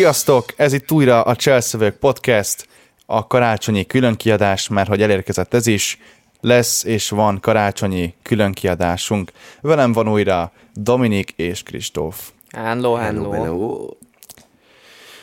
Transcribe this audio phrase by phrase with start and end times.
[0.00, 0.44] Sziasztok!
[0.56, 2.68] Ez itt újra a Cselszövők Podcast,
[3.06, 5.98] a karácsonyi különkiadás, mert hogy elérkezett ez is,
[6.40, 9.32] lesz és van karácsonyi különkiadásunk.
[9.60, 12.30] Velem van újra Dominik és Kristóf.
[12.50, 13.30] Hello, hello.
[13.30, 13.88] hello.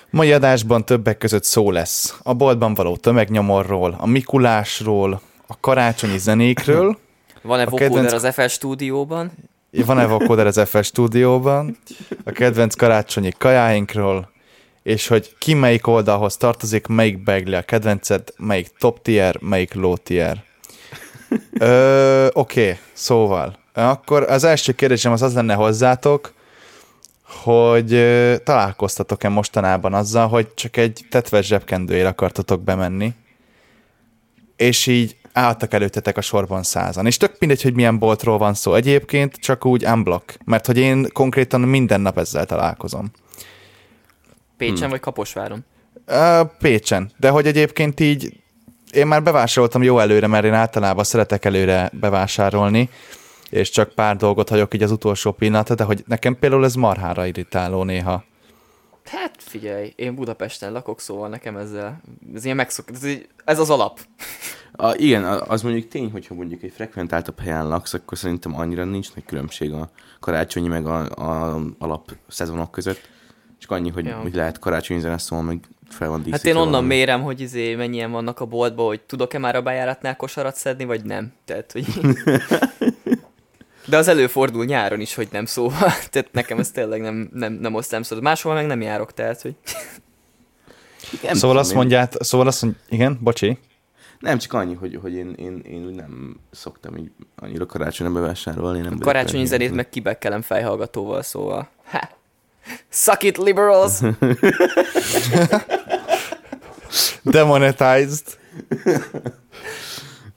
[0.10, 6.98] Mai adásban többek között szó lesz a boltban való tömegnyomorról, a Mikulásról, a karácsonyi zenékről.
[7.42, 8.12] Van-e vocoder kedvenc...
[8.24, 9.32] az FL stúdióban?
[9.86, 11.78] Van-e vocoder az FL stúdióban?
[12.24, 14.36] A kedvenc karácsonyi kajáinkról,
[14.88, 19.98] és hogy ki melyik oldalhoz tartozik, melyik begli a kedvenced, melyik top tier, melyik low
[19.98, 20.44] tier.
[22.34, 23.58] Oké, okay, szóval.
[23.74, 26.34] Akkor az első kérdésem az az lenne hozzátok,
[27.24, 27.90] hogy
[28.44, 33.14] találkoztatok-e mostanában azzal, hogy csak egy tetves zsebkendőért akartatok bemenni,
[34.56, 37.06] és így álltak előttetek a sorban százan.
[37.06, 41.08] És tök mindegy, hogy milyen boltról van szó egyébként, csak úgy unblock, mert hogy én
[41.14, 43.12] konkrétan minden nap ezzel találkozom.
[44.58, 44.90] Pécsen hmm.
[44.90, 45.66] vagy Kaposváron?
[46.08, 48.34] Uh, Pécsen, de hogy egyébként így
[48.92, 52.90] én már bevásároltam jó előre, mert én általában szeretek előre bevásárolni,
[53.50, 57.26] és csak pár dolgot hagyok így az utolsó pillanatra, de hogy nekem például ez marhára
[57.26, 58.24] irritáló néha.
[59.06, 62.02] Hát figyelj, én Budapesten lakok, szóval nekem ezzel,
[62.36, 63.06] ez ilyen megszok, ez,
[63.46, 64.00] ez az alap.
[64.72, 69.14] A, igen, az mondjuk tény, hogyha mondjuk egy frekventáltabb helyen laksz, akkor szerintem annyira nincs
[69.14, 73.10] nagy különbség a karácsonyi meg a, a alap szezonok között.
[73.60, 74.16] Csak annyi, hogy, ja.
[74.16, 76.88] hogy lehet karácsonyi zene szól, meg fel van Hát én onnan valami.
[76.88, 81.04] mérem, hogy izé mennyien vannak a boltban, hogy tudok-e már a bejáratnál kosarat szedni, vagy
[81.04, 81.34] nem.
[81.46, 81.86] Tehát, hogy...
[83.88, 85.92] De az előfordul nyáron is, hogy nem szóval.
[86.12, 88.24] Tehát nekem ez tényleg nem, nem, nem osztám szóval.
[88.24, 89.56] Máshol meg nem járok, tehát, hogy...
[91.12, 93.58] Igen, szóval azt mondját, szóval azt mondja, igen, bocsi.
[94.20, 98.80] Nem, csak annyi, hogy, hogy én, én, én úgy nem szoktam így annyira karácsonyra bevásárolni.
[98.80, 101.70] Nem karácsonyi zenét meg kibekkelem fejhallgatóval, szóval.
[101.86, 102.10] Ha.
[102.90, 104.00] Suck it, liberals!
[107.24, 108.38] Demonetized.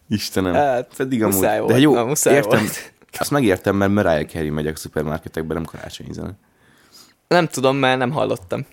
[0.09, 0.55] Istenem.
[0.55, 1.41] Hát, Pedig amúgy.
[1.41, 1.67] Volt.
[1.67, 2.61] De jó, Na, értem.
[2.61, 2.93] Volt.
[3.19, 6.33] Azt megértem, mert Mariah Carey megy a szupermarketekbe, nem karácsonyi zene.
[7.29, 8.67] Nem tudom, mert nem hallottam.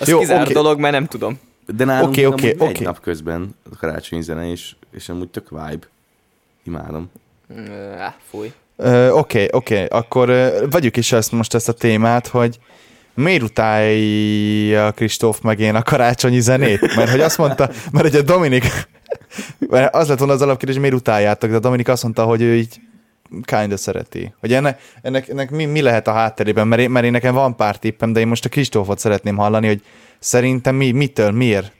[0.00, 0.52] Az jó, kizár okay.
[0.52, 1.40] dolog, mert nem tudom.
[1.66, 2.68] De nálunk okay, okay, okay.
[2.68, 5.86] egy nap közben a karácsonyi zene, és, és amúgy tök vibe.
[6.62, 7.10] Imádom.
[7.98, 8.52] Ah, fúj.
[8.82, 12.58] Oké, uh, oké, okay, akkor uh, vegyük is ezt most ezt a témát, hogy
[13.14, 16.96] miért utálja Kristóf meg én a karácsonyi zenét?
[16.96, 18.64] Mert hogy azt mondta, mert ugye Dominik,
[19.58, 22.80] mert az lett volna az alapkérdés, miért utáljátok, de Dominik azt mondta, hogy ő így
[23.42, 24.34] kinda szereti.
[24.40, 27.56] Hogy ennek, ennek, ennek mi, mi, lehet a hátterében, mert én, mert én nekem van
[27.56, 29.82] pár tippem, de én most a Kristófot szeretném hallani, hogy
[30.18, 31.72] szerintem mi, mitől, miért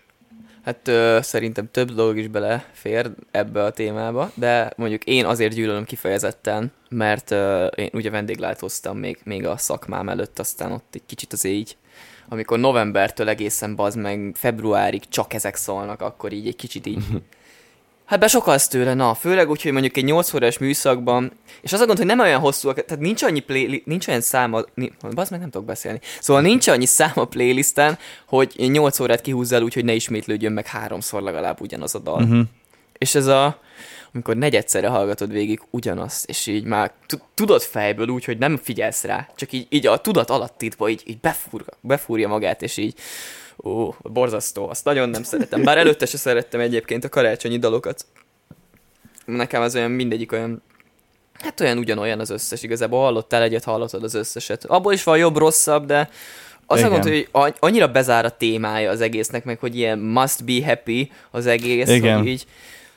[0.64, 5.84] Hát ö, szerintem több dolog is belefér ebbe a témába, de mondjuk én azért gyűlölöm
[5.84, 11.32] kifejezetten, mert ö, én ugye vendéglátóztam még, még a szakmám előtt, aztán ott egy kicsit
[11.32, 11.76] az így,
[12.28, 17.04] amikor novembertől egészen bazd meg februárig csak ezek szólnak, akkor így egy kicsit így
[18.04, 21.86] Hát besokalsz tőle, na, főleg úgy, hogy mondjuk egy 8 órás műszakban, és az a
[21.86, 24.64] gond, hogy nem olyan hosszú, tehát nincs annyi play, nincs olyan száma,
[25.14, 29.62] bazd meg nem tudok beszélni, szóval nincs annyi szám a playlisten, hogy 8 órát kihúzzál
[29.62, 32.22] úgy, hogy ne ismétlődjön meg háromszor legalább ugyanaz a dal.
[32.22, 32.42] Uh-huh.
[32.98, 33.60] És ez a,
[34.12, 36.92] amikor negyedszerre hallgatod végig ugyanazt, és így már
[37.34, 41.20] tudod fejből úgy, hogy nem figyelsz rá, csak így, így a tudat alattitba így, így
[41.20, 42.94] befúr, befúrja magát, és így
[43.62, 45.62] Ó, borzasztó, azt nagyon nem szeretem.
[45.62, 48.06] Bár előtte se szerettem egyébként a karácsonyi dalokat.
[49.24, 50.62] Nekem az olyan mindegyik olyan
[51.42, 54.64] Hát olyan ugyanolyan az összes, igazából hallottál egyet, hallottad az összeset.
[54.64, 56.08] Abból is van jobb-rosszabb, de
[56.66, 57.28] az a gond, hogy
[57.58, 62.18] annyira bezár a témája az egésznek, meg hogy ilyen must be happy az egész, Igen.
[62.18, 62.46] hogy így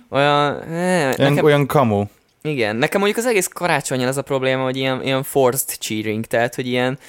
[0.10, 0.62] olyan...
[0.62, 2.06] Eh, nekem, olyan kamu.
[2.46, 6.56] Igen, nekem mondjuk az egész karácsonyon az a probléma, hogy ilyen, ilyen forced cheering, tehát
[6.56, 7.00] hogy ilyen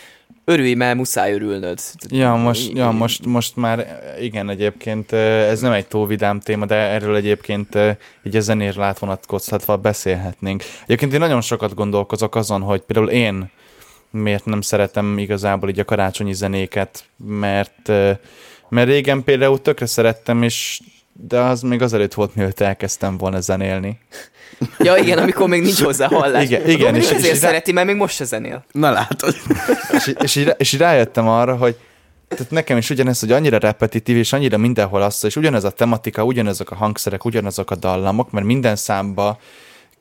[0.45, 1.79] örülj, mert muszáj örülnöd.
[2.09, 6.75] Ja, most, ja most, most már igen, egyébként ez nem egy túl vidám téma, de
[6.75, 7.79] erről egyébként
[8.23, 10.63] így a zenér látvonatkoztatva beszélhetnénk.
[10.85, 13.51] Egyébként én nagyon sokat gondolkozok azon, hogy például én
[14.11, 17.89] miért nem szeretem igazából így a karácsonyi zenéket, mert,
[18.69, 20.81] mert régen például tökre szerettem, és
[21.19, 23.99] de az még azelőtt volt, mielőtt elkezdtem volna zenélni.
[24.79, 26.45] Ja igen, amikor még nincs hozzá hallás.
[26.45, 26.95] Igen, igen.
[26.95, 28.65] És, ezért és szereti, mert még most se zenél.
[28.73, 29.35] Na látod.
[29.93, 31.77] és, és, és, és rájöttem arra, hogy
[32.29, 36.25] tehát nekem is ugyanez, hogy annyira repetitív, és annyira mindenhol az, és ugyanez a tematika,
[36.25, 39.39] ugyanezek a hangszerek, ugyanazok a dallamok, mert minden számba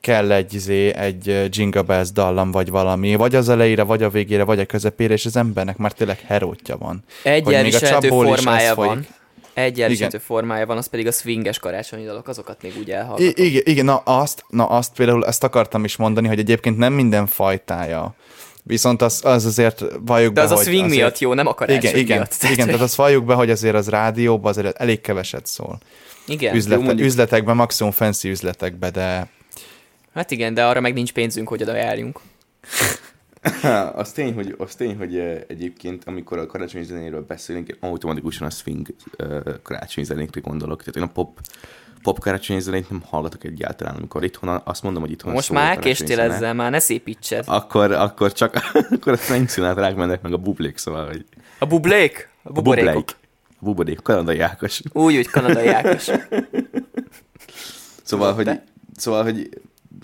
[0.00, 4.44] kell egy, izé, egy Jingle Bells dallam, vagy valami, vagy az elejére, vagy a végére,
[4.44, 7.04] vagy a közepére, és az embernek már tényleg herótja van.
[7.22, 8.86] Egy elviselhető formája van.
[8.86, 9.08] Folyik
[9.56, 13.44] egy erősítő formája van, az pedig a swinges karácsonyi dalok, azokat még úgy elhallgatom.
[13.44, 17.26] igen, igen, na azt, na azt például ezt akartam is mondani, hogy egyébként nem minden
[17.26, 18.14] fajtája
[18.62, 20.96] Viszont az, az azért valljuk De be, az a hogy swing azért...
[21.00, 22.52] miatt jó, nem a karácsony Igen, igen, miatt.
[22.52, 25.78] igen, tehát azt valljuk be, hogy azért az rádióban azért elég keveset szól.
[26.26, 26.54] igen.
[26.54, 29.28] Üzlete, mondjuk- üzletekben, maximum fancy üzletekben, de
[30.14, 32.20] Hát igen, de arra meg nincs pénzünk, hogy oda járjunk.
[33.94, 38.46] az tény, hogy, az tény, hogy eh, egyébként, amikor a karácsonyi zenéről beszélünk, én automatikusan
[38.46, 40.78] a swing uh, karácsonyi zenékre gondolok.
[40.78, 41.40] Tehát én a pop,
[42.02, 43.94] pop karácsonyi zenét nem hallgatok egyáltalán.
[43.96, 47.44] Amikor itthon, azt mondom, hogy itthon Most a már elkéstél ezzel, már ne szépítsed.
[47.46, 48.54] Akkor, akkor csak,
[48.94, 51.24] akkor a Frank Sinatra mennek meg a bublék, szóval, hogy
[51.58, 52.28] A bublék?
[52.42, 53.10] A buborékok.
[53.50, 54.82] A buborék, kanadai Ákos.
[54.92, 56.10] Úgy, úgy kanadai Ákos.
[58.02, 58.60] Szóval, hogy,
[58.96, 59.48] szóval, hogy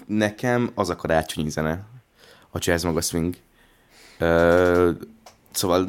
[0.06, 1.84] nekem az a karácsonyi zene,
[2.52, 3.34] a jazz meg a swing.
[4.18, 4.90] Ö,
[5.50, 5.86] szóval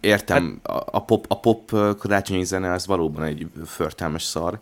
[0.00, 4.60] értem, Hát- a, pop, a pop karácsonyi zene az valóban egy förtelmes szar.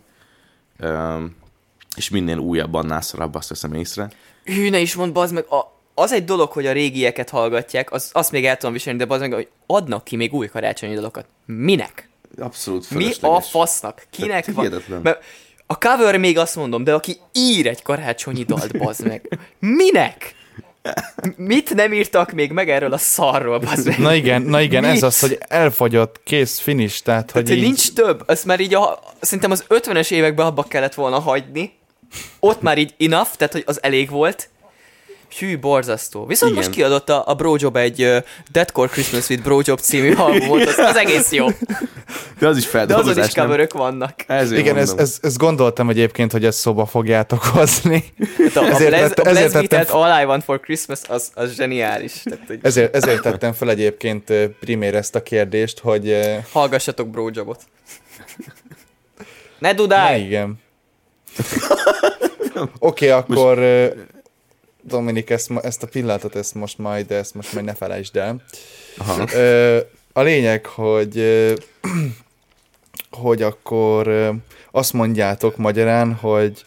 [0.79, 1.23] Ö,
[1.95, 4.09] és minél újabb, annál szarabb, azt veszem észre.
[4.43, 8.09] Hű, ne is mond, bazd meg, a, az egy dolog, hogy a régieket hallgatják, az,
[8.13, 11.25] azt még el tudom viselni, de bazd meg, hogy adnak ki még új karácsonyi dalokat.
[11.45, 12.09] Minek?
[12.37, 14.05] Abszolút Mi a fasznak?
[14.09, 14.65] Kinek Tehát van?
[14.65, 15.01] hihetetlen.
[15.01, 15.23] Mert
[15.65, 19.39] a cover még azt mondom, de aki ír egy karácsonyi dalt, bazd meg.
[19.59, 20.35] Minek?
[21.35, 25.03] Mit nem írtak még meg erről a szarról, bazd na igen, na igen, ez Mit?
[25.03, 28.73] az, hogy elfogyott, kész, finish, tehát, hogy Tehát, hogy így, nincs több, azt már így
[28.73, 31.77] a, szerintem az 50-es években abba kellett volna hagyni.
[32.39, 34.49] Ott már így enough, tehát hogy az elég volt.
[35.37, 36.25] Hű, borzasztó.
[36.25, 36.63] Viszont Igen.
[36.63, 38.17] most kiadott a, a Brojob egy uh,
[38.51, 41.47] Deadcore Christmas with Brojob című albumot, az, az egész jó.
[42.39, 44.13] De az is De feldolgozás, azon is coverök vannak.
[44.27, 45.05] Ezért igen, ez, mondom.
[45.05, 48.03] ez, ez, gondoltam egyébként, hogy ezt szóba fogjátok hozni.
[48.37, 50.99] Hát a, a Ezért Blaz, tettem- a ezért tettem- Beat-et All I Want for Christmas,
[51.07, 52.21] az, az zseniális.
[52.23, 56.19] Tehát, hogy Ezért, ezért tettem fel egyébként primér ezt a kérdést, hogy
[56.51, 57.61] hallgassatok Brojobot.
[59.57, 60.21] Ne ne, dudálj!
[60.21, 60.59] igen.
[62.55, 63.87] Oké, okay, akkor ö,
[64.89, 68.43] Dominik, ezt, ezt a pillanatot, ezt most majd, de ezt most majd ne felejtsd el.
[68.97, 69.25] Aha.
[69.33, 69.79] Ö,
[70.13, 71.17] a lényeg, hogy
[73.21, 74.33] hogy akkor
[74.71, 76.65] azt mondjátok magyarán, hogy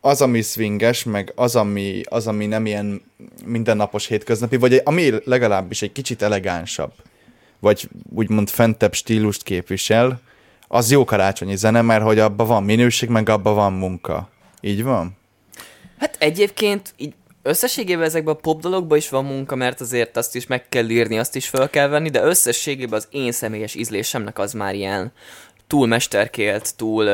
[0.00, 3.02] az, ami swinges, meg az, ami, az, ami nem ilyen
[3.44, 6.92] mindennapos hétköznapi, vagy ami legalábbis egy kicsit elegánsabb,
[7.58, 10.20] vagy úgymond fentebb stílust képvisel,
[10.68, 14.28] az jó karácsonyi zene, mert hogy abban van minőség, meg abban van munka.
[14.60, 15.16] Így van?
[15.98, 20.46] Hát egyébként így összességében ezekben a pop dologban is van munka, mert azért azt is
[20.46, 24.52] meg kell írni, azt is fel kell venni, de összességében az én személyes ízlésemnek az
[24.52, 25.12] már ilyen
[25.66, 27.10] túl mesterkélt, túl uh,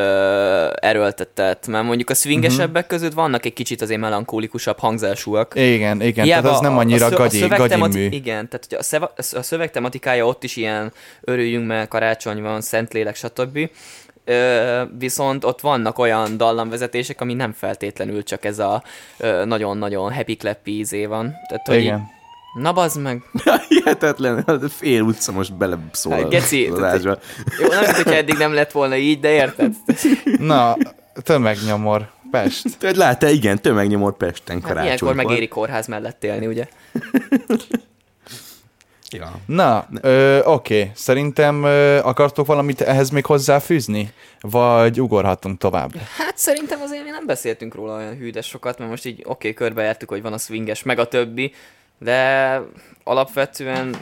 [0.80, 2.94] erőltetett, mert mondjuk a swingesebbek Mhm.
[2.94, 5.52] között vannak egy kicsit azért melankólikusabb hangzásúak.
[5.56, 8.04] Igen, igen, Hiába tehát az nem annyira a, szö- gagyi, a gagyi temati- mű.
[8.04, 12.60] Igen, tehát hogy a, szeva, a szöveg tematikája ott is ilyen örüljünk, mert karácsony van,
[12.60, 13.70] Szentlélek, stb.
[14.28, 18.82] Ö, viszont ott vannak olyan dallamvezetések, ami nem feltétlenül csak ez a
[19.18, 21.34] ö, nagyon-nagyon happy clappy ízé van.
[21.48, 21.98] Tehát, hogy Igen.
[21.98, 23.22] Így, na bazd meg.
[23.68, 27.18] Hihetetlen, a fél utca most beleszól Hát, a geci, adásba.
[27.60, 29.74] Jó, nem, hogyha eddig nem lett volna így, de érted?
[30.38, 30.76] Na,
[31.22, 32.78] tömegnyomor, Pest.
[32.78, 34.84] Tehát látta, igen, tömegnyomor Pesten Hát karácsonykor.
[34.84, 36.66] ilyenkor megéri kórház mellett élni, ugye?
[39.10, 39.40] Ja.
[39.46, 39.88] Na,
[40.44, 44.12] oké, szerintem ö, akartok valamit ehhez még hozzáfűzni?
[44.40, 45.96] Vagy ugorhatunk tovább?
[45.96, 49.28] Hát szerintem azért mi nem beszéltünk róla olyan hű, de sokat, mert most így oké,
[49.28, 51.52] okay, körbejártuk, hogy van a swinges, meg a többi,
[51.98, 52.60] de
[53.04, 53.96] alapvetően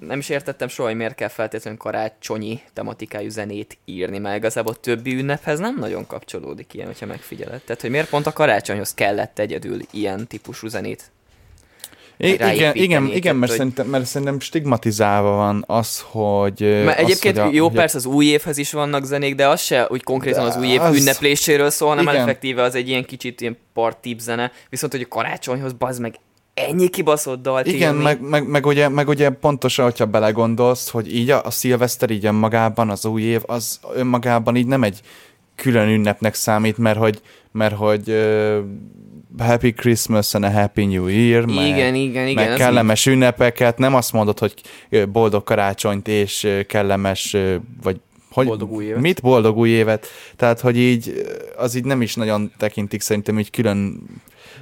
[0.00, 4.80] nem is értettem soha, hogy miért kell feltétlenül karácsonyi tematikájú zenét írni, mert igazából a
[4.80, 7.60] többi ünnephez nem nagyon kapcsolódik ilyen, hogyha megfigyeled.
[7.60, 11.10] Tehát, hogy miért pont a karácsonyhoz kellett egyedül ilyen típusú zenét
[12.28, 16.62] igen, igen, igen mert, hogy- szerintem, mert szerintem stigmatizálva van az, hogy...
[16.62, 19.34] ö, Mert az, egyébként hogy a, jó, hogy persze az új évhez is vannak zenék,
[19.34, 22.16] de az se úgy konkrétan az új év Az- ünnepléséről szól, hanem igen.
[22.16, 26.14] effektíve az egy ilyen kicsit ilyen partip zene, viszont hogy a karácsonyhoz bazd meg
[26.54, 28.02] ennyi kibaszott dalt Igen, írni.
[28.04, 32.24] meg, meg, meg, ugye, meg ugye pontosan, hogyha belegondolsz, hogy így a, a szilveszter így
[32.24, 35.00] önmagában, az új év, az önmagában így nem egy
[35.54, 37.20] külön ünnepnek számít, mert hogy,
[37.52, 38.56] mert hogy uh,
[39.38, 42.48] Happy Christmas and a Happy New Year, meg, Igen, igen, igen.
[42.48, 44.54] meg kellemes ünnepeket, nem azt mondod, hogy
[45.08, 47.36] boldog karácsonyt és kellemes,
[47.82, 47.96] vagy
[48.30, 49.00] hogy, Boldog új évet.
[49.00, 50.06] Mit boldog új évet?
[50.36, 54.02] Tehát, hogy így, az így nem is nagyon tekintik szerintem így külön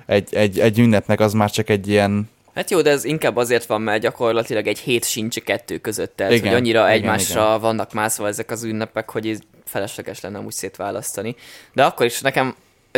[0.06, 3.66] egy, egy, egy ünnepnek, az már csak egy ilyen Hát jó, de ez inkább azért
[3.66, 7.46] van, mert gyakorlatilag egy hét sincs a kettő között, tehát Igen, hogy annyira igen, egymásra
[7.46, 7.60] igen.
[7.60, 11.36] vannak mászva ezek az ünnepek, hogy ez felesleges lenne úgy szétválasztani.
[11.72, 12.54] De akkor is nekem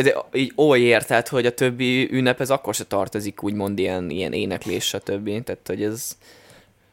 [0.07, 4.33] ez így óér, tehát hogy a többi ünnep ez akkor se tartozik úgymond ilyen, ilyen
[4.33, 5.43] éneklés, stb.
[5.43, 6.17] Tehát, hogy ez,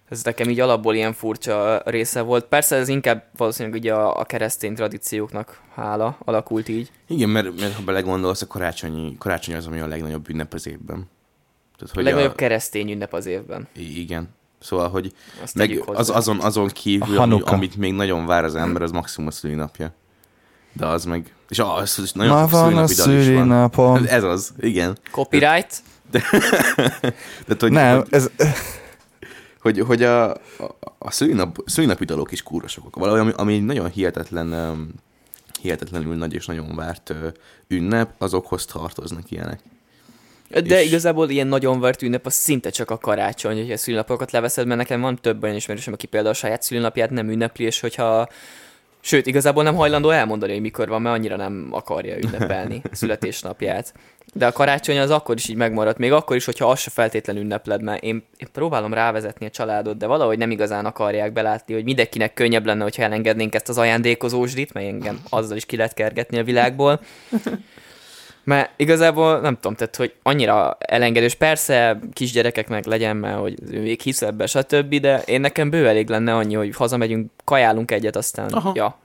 [0.09, 2.45] ez nekem így alapból ilyen furcsa része volt.
[2.45, 6.91] Persze ez inkább valószínűleg ugye a, a keresztény tradícióknak hála alakult így.
[7.07, 11.09] Igen, mert, mert ha belegondolsz, a karácsonyi, karácsony az, ami a legnagyobb ünnep az évben.
[11.79, 12.35] Tehát, hogy a legnagyobb a...
[12.35, 13.69] keresztény ünnep az évben.
[13.75, 14.37] Igen.
[14.61, 15.13] Szóval, hogy
[15.43, 19.29] Azt meg az, azon, azon kívül, ami, amit még nagyon vár az ember, az maximum
[19.29, 19.93] a szülinapja.
[20.73, 21.33] De az meg...
[21.49, 24.05] És az, az nagyon Ma van a szülinapom.
[24.09, 24.99] Ez az, igen.
[25.11, 25.83] Copyright?
[26.11, 26.23] De,
[27.47, 28.31] de, hogy, Nem, hogy, ez...
[29.61, 30.39] Hogy, hogy a, a,
[30.99, 32.97] a szülinap, szülinapi dalok is kúra sokak.
[32.97, 34.89] Valami, ami, ami nagyon hihetetlen, um,
[35.61, 37.17] hihetetlenül nagy és nagyon várt uh,
[37.69, 39.61] ünnep, azokhoz tartoznak ilyenek.
[40.49, 40.87] De és...
[40.87, 44.79] igazából ilyen nagyon várt ünnep az szinte csak a karácsony, hogy a szülinapokat leveszed, mert
[44.79, 48.29] nekem van több olyan ismerősöm, aki például a saját szülinapját nem ünnepli, és hogyha
[49.09, 53.95] Sőt, igazából nem hajlandó elmondani, hogy mikor van, mert annyira nem akarja ünnepelni születésnapját.
[54.35, 57.43] De a karácsony az akkor is így megmaradt, még akkor is, hogyha azt se feltétlenül
[57.43, 61.85] ünnepled, mert én, én próbálom rávezetni a családot, de valahogy nem igazán akarják belátni, hogy
[61.85, 66.39] mindenkinek könnyebb lenne, hogyha elengednénk ezt az ajándékozósdit, mert engem azzal is ki lehet kergetni
[66.39, 67.01] a világból.
[68.49, 73.81] Mert igazából nem tudom, tehát, hogy annyira elengedős, persze kisgyerekek meg legyen, mert hogy ő
[73.81, 78.17] még hisz ebbe, stb., de én nekem bő elég lenne annyi, hogy hazamegyünk, kajálunk egyet,
[78.17, 78.73] aztán Aha.
[78.75, 78.99] ja.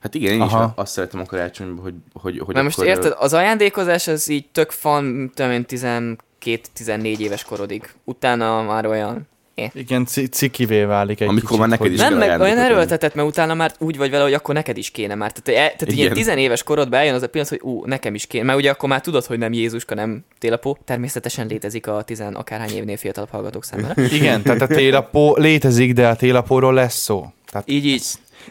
[0.00, 0.64] Hát igen, én Aha.
[0.64, 4.46] is azt szeretem a karácsonyban, hogy, hogy, hogy Mert most érted, az ajándékozás az így
[4.52, 7.92] tök fan, tudom én, 12-14 éves korodig.
[8.04, 9.28] Utána már olyan
[9.72, 13.54] igen, cikivé válik egy Amikor kicsit, már neked is Nem, meg olyan erőltetett, mert utána
[13.54, 15.32] már úgy vagy vele, hogy akkor neked is kéne már.
[15.32, 18.44] Tehát, e, tehát ilyen tizenéves korodban eljön az a pillanat, hogy ú, nekem is kéne.
[18.44, 20.78] Mert ugye akkor már tudod, hogy nem Jézuska, nem télapó.
[20.84, 24.02] Természetesen létezik a tizen akárhány évnél fiatalabb hallgatók számára.
[24.18, 27.26] Igen, tehát a télapó létezik, de a télapóról lesz szó.
[27.50, 28.02] Tehát így, így.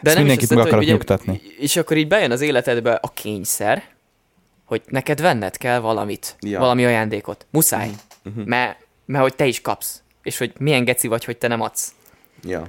[0.02, 1.40] De nem mindenkit meg akarok ugye, nyugtatni.
[1.58, 3.82] És akkor így bejön az életedbe a kényszer,
[4.64, 6.58] hogy neked venned kell valamit, ja.
[6.58, 7.46] valami ajándékot.
[7.50, 7.90] Muszáj.
[8.24, 8.44] Uh-huh.
[8.44, 11.94] Mert, mert hogy te is kapsz és hogy milyen geci vagy, hogy te nem adsz.
[12.42, 12.68] Ja.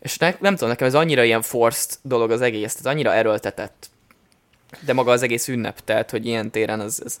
[0.00, 3.90] És ne, nem tudom, nekem ez annyira ilyen forced dolog az egész, ez annyira erőltetett.
[4.80, 7.18] De maga az egész ünnep, tehát, hogy ilyen téren az, az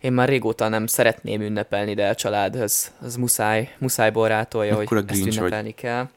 [0.00, 5.04] én már régóta nem szeretném ünnepelni, de a család az, az muszáj, muszáj borátolja, hogy
[5.06, 5.74] ezt ünnepelni vagy.
[5.74, 6.08] kell.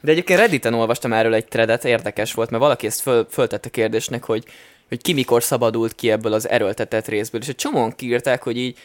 [0.00, 4.24] De egyébként Redditen olvastam erről egy threadet, érdekes volt, mert valaki ezt föl, föltette kérdésnek,
[4.24, 4.44] hogy,
[4.88, 8.78] hogy ki mikor szabadult ki ebből az erőltetett részből, és egy csomóan kiírták, hogy így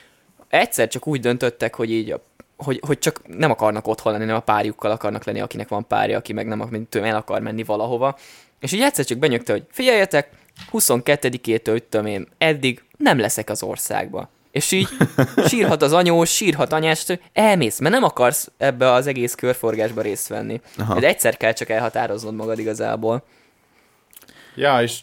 [0.48, 2.24] egyszer csak úgy döntöttek, hogy így a
[2.64, 6.18] hogy, hogy csak nem akarnak otthon lenni, nem a párjukkal akarnak lenni, akinek van párja,
[6.18, 8.18] aki meg nem mint el akar menni valahova.
[8.60, 10.30] És így egyszer csak benyögte, hogy figyeljetek,
[10.72, 14.30] 22-től, tudom én, eddig nem leszek az országba.
[14.52, 14.88] És így
[15.48, 20.28] sírhat az anyós, sírhat anyás, hogy elmész, mert nem akarsz ebbe az egész körforgásba részt
[20.28, 20.62] venni.
[20.78, 21.00] Aha.
[21.00, 23.24] De egyszer kell csak elhatároznod magad igazából.
[24.56, 25.00] Ja, és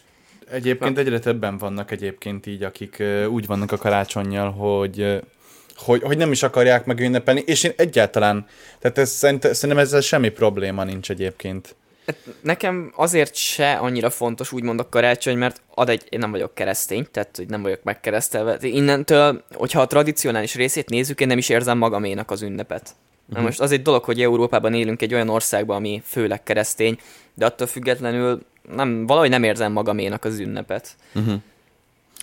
[0.51, 5.21] egyébként egyre többen vannak egyébként így, akik úgy vannak a karácsonyjal, hogy
[5.85, 8.45] hogy, hogy nem is akarják megünnepelni, és én egyáltalán,
[8.79, 11.75] tehát ez, szerint, szerintem ezzel semmi probléma nincs egyébként.
[12.05, 16.55] Hát nekem azért se annyira fontos úgymond a karácsony, mert ad egy, én nem vagyok
[16.55, 18.57] keresztény, tehát hogy nem vagyok megkeresztelve.
[18.61, 22.95] Innentől, hogyha a tradicionális részét nézzük, én nem is érzem magaménak az ünnepet.
[23.25, 23.45] Na mhm.
[23.45, 26.99] most az egy dolog, hogy Európában élünk egy olyan országban, ami főleg keresztény,
[27.33, 28.41] de attól függetlenül
[28.75, 30.95] nem, valahogy nem érzem magaménak az ünnepet.
[31.15, 31.41] Uh-huh.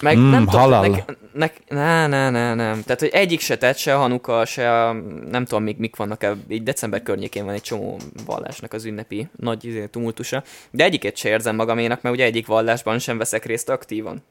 [0.02, 0.82] Meg mm, nem halal.
[0.82, 2.82] tudom, ne, ne, ne, ne, nem.
[2.82, 4.92] Tehát, hogy egyik se tett, se a Hanuka, se a,
[5.30, 9.28] nem tudom, mik, mik vannak, -e, így december környékén van egy csomó vallásnak az ünnepi
[9.36, 13.68] nagy izé, tumultusa, de egyiket se érzem magaménak, mert ugye egyik vallásban sem veszek részt
[13.68, 14.22] aktívan.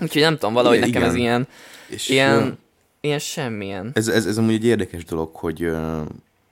[0.00, 1.14] Úgyhogy nem tudom, valahogy igen, nekem igen.
[1.14, 1.48] ez ilyen,
[1.88, 2.52] És ilyen, uh,
[3.00, 3.90] ilyen semmilyen.
[3.94, 6.00] Ez, ez, ez amúgy egy érdekes dolog, hogy, uh,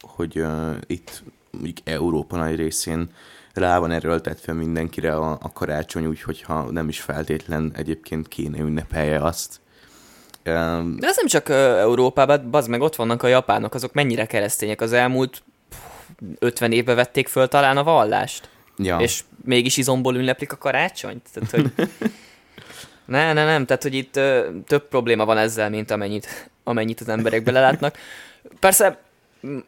[0.00, 3.10] hogy uh, itt mondjuk Európa nagy részén
[3.58, 9.22] rá van erőltetve mindenkire a, a karácsony, úgyhogy ha nem is feltétlen egyébként kéne ünnepelje
[9.22, 9.60] azt.
[10.42, 14.92] De ez nem csak Európában, bazd meg ott vannak a japánok, azok mennyire keresztények az
[14.92, 15.42] elmúlt
[16.38, 18.48] 50 évben vették föl talán a vallást.
[18.76, 18.98] Ja.
[18.98, 21.28] És mégis izomból ünneplik a karácsonyt.
[21.32, 21.72] Tehát, hogy...
[23.04, 27.08] ne, ne, nem, tehát hogy itt uh, több probléma van ezzel, mint amennyit, amennyit az
[27.08, 27.96] emberek belelátnak.
[28.60, 29.00] Persze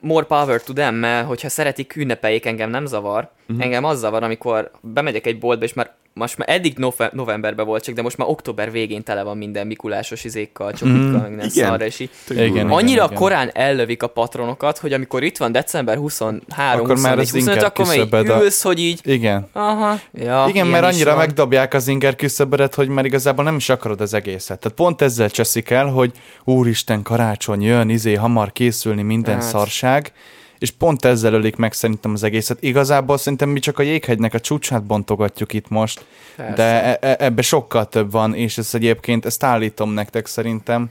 [0.01, 3.31] more power to them, mert hogyha szeretik, ünnepeljék, engem nem zavar.
[3.49, 3.65] Uh-huh.
[3.65, 7.85] Engem az zavar, amikor bemegyek egy boltba, és már most már eddig nove- novemberben volt
[7.85, 11.49] csak, de most már október végén tele van minden mikulásos izékkal, csokikkal, mm, meg minden
[11.49, 13.63] szarra, és így igen, annyira igen, korán igen.
[13.63, 17.87] ellövik a patronokat, hogy amikor itt van december 23, akkor 24, már az 25, akkor
[17.87, 18.69] már ülsz, a...
[18.69, 19.01] hogy így...
[19.05, 19.49] Igen.
[19.53, 19.99] Aha.
[20.13, 21.19] Ja, igen, mert annyira van.
[21.19, 24.59] megdobják az inger küszöbödet, hogy már igazából nem is akarod az egészet.
[24.59, 26.13] Tehát pont ezzel cseszik el, hogy
[26.45, 29.43] úristen, karácsony jön, izé, hamar készülni minden hát.
[29.43, 30.13] szarság,
[30.61, 32.63] és pont ezzel ölik meg szerintem az egészet.
[32.63, 36.05] Igazából szerintem mi csak a jéghegynek a csúcsát bontogatjuk itt most,
[36.37, 36.55] Persze.
[36.55, 40.91] de e- ebbe sokkal több van, és ez egyébként, ezt állítom nektek szerintem,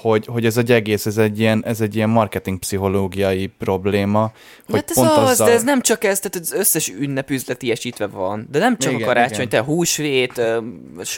[0.00, 4.32] hogy, hogy ez egy egész, ez egy ilyen, ez egy ilyen marketing pszichológiai probléma.
[4.66, 5.46] Hogy hát ez pont az, azzal...
[5.46, 8.48] de ez nem csak ez, tehát az összes ünnep üzletiesítve van.
[8.50, 10.40] De nem csak igen, a karácsony, te húsvét,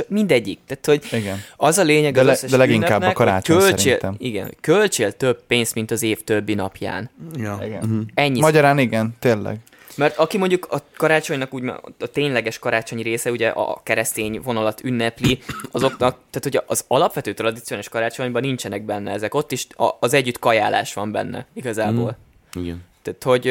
[0.09, 0.59] mindegyik.
[0.67, 1.39] Tehát, hogy igen.
[1.57, 4.15] az a lényeg de, az le, összes de leginkább a karácsony költsél, szerintem.
[4.19, 7.11] Igen, költsél több pénzt, mint az év többi napján.
[7.37, 7.61] Ja.
[7.65, 7.83] Igen.
[7.83, 8.01] Uh-huh.
[8.15, 8.41] Ennyi.
[8.41, 9.59] Magyarán igen, tényleg.
[9.97, 11.65] Mert aki mondjuk a karácsonynak úgy,
[11.99, 15.39] a tényleges karácsonyi része, ugye a keresztény vonalat ünnepli,
[15.71, 19.35] azoknak, tehát hogy az alapvető tradíciós karácsonyban nincsenek benne ezek.
[19.35, 19.67] Ott is
[20.01, 22.17] az együtt kajálás van benne, igazából.
[22.59, 22.63] Mm.
[22.63, 22.85] Igen.
[23.03, 23.47] Tehát, hogy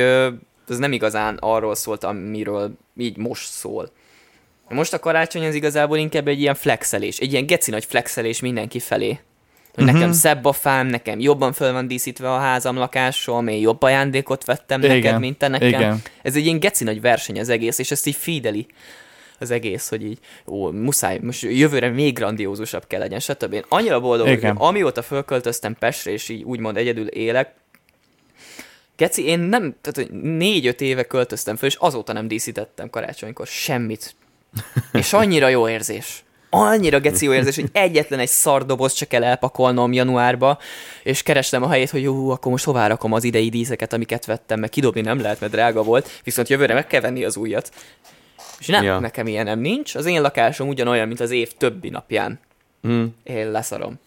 [0.67, 3.91] ez nem igazán arról szólt, amiről így most szól.
[4.69, 8.79] Most a karácsony az igazából inkább egy ilyen flexelés, egy ilyen geci nagy flexelés mindenki
[8.79, 9.19] felé.
[9.73, 9.99] Hogy uh-huh.
[9.99, 14.45] nekem szebb a fám, nekem jobban föl van díszítve a házam, lakásom, én jobb ajándékot
[14.45, 14.95] vettem Igen.
[14.95, 15.67] neked, mint te nekem.
[15.67, 16.01] Igen.
[16.21, 18.67] Ez egy ilyen geci nagy verseny az egész, és ezt így fideli
[19.39, 23.53] az egész, hogy így, ó, muszáj, most jövőre még grandiózusabb kell legyen, stb.
[23.53, 27.53] Én annyira boldog vagyok, amióta fölköltöztem Pestre, és így úgymond egyedül élek,
[28.95, 34.15] Geci, én nem, tehát négy-öt éve költöztem föl, és azóta nem díszítettem karácsonykor semmit.
[34.93, 36.23] És annyira jó érzés
[36.53, 40.57] annyira geci jó érzés, hogy egyetlen egy szardoboz csak kell elpakolnom januárba,
[41.03, 44.59] és kerestem a helyét, hogy jó, akkor most hová rakom az idei díszeket, amiket vettem,
[44.59, 47.71] meg kidobni nem lehet, mert drága volt, viszont jövőre meg kell venni az újat.
[48.59, 48.99] És nem, ja.
[48.99, 49.95] nekem ilyen nem nincs.
[49.95, 52.39] Az én lakásom ugyanolyan, mint az év többi napján.
[52.87, 53.05] Mm.
[53.23, 53.99] Én leszarom.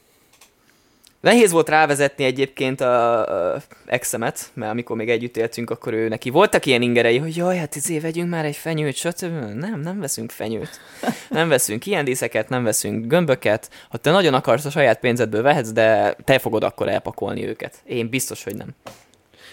[1.25, 6.31] Nehéz volt rávezetni egyébként a, a exemet, mert amikor még együtt éltünk, akkor ő neki
[6.31, 9.55] voltak ilyen ingerei, hogy jaj, hát izé, vegyünk már egy fenyőt, stb.
[9.55, 10.81] Nem, nem veszünk fenyőt.
[11.29, 13.71] Nem veszünk ilyen díszeket, nem veszünk gömböket.
[13.89, 17.75] Ha te nagyon akarsz, a saját pénzedből vehetsz, de te fogod akkor elpakolni őket.
[17.85, 18.69] Én biztos, hogy nem.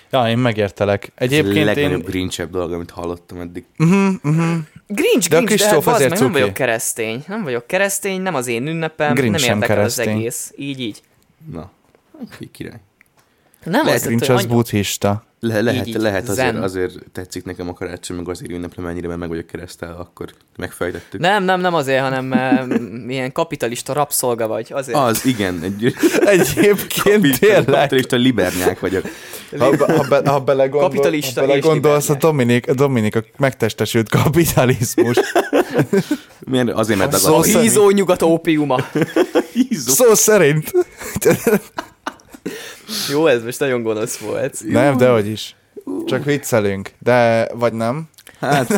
[0.10, 1.12] Ja, én megértelek.
[1.16, 2.06] Egyébként Ez a legnagyobb én...
[2.06, 3.66] grinch dolog, amit hallottam eddig.
[3.78, 4.58] Uh-huh, uh-huh.
[4.88, 7.24] Grinch, de Grinch, de, de meg, nem vagyok keresztény.
[7.28, 10.54] Nem vagyok keresztény, nem az én ünnepem, Grinch nem értek az egész.
[10.56, 11.02] Így, így.
[11.52, 11.72] Na,
[12.52, 12.80] király.
[13.64, 15.24] Nem lehet, az buddhista.
[15.40, 19.20] Le, lehet, így, lehet azért, azért tetszik nekem a karácsony, meg azért ünneplem ennyire, mert
[19.20, 21.20] meg vagyok keresztel, akkor megfejtettük.
[21.20, 22.26] Nem, nem, nem azért, hanem
[23.06, 24.68] milyen kapitalista rabszolga vagy.
[24.74, 24.98] Azért.
[24.98, 25.64] Az, igen.
[25.64, 27.66] Egy, Egyébként tényleg.
[27.66, 29.04] Kapitalista libernyák vagyok.
[29.58, 35.18] Ha, ha, be, ha belegondol, kapitalista ha belegondolsz, a Dominik, a Dominik a megtestesült kapitalizmus.
[36.50, 38.78] Milyen, azért, mert a, a hízó nyugat ópiuma.
[39.54, 39.92] hízó.
[39.92, 40.72] Szó szerint.
[43.10, 44.58] Jó, ez most nagyon gonosz volt.
[44.68, 45.56] Nem, de hogy is.
[46.06, 46.92] Csak viccelünk.
[47.00, 48.10] De, vagy nem?
[48.40, 48.70] Hát,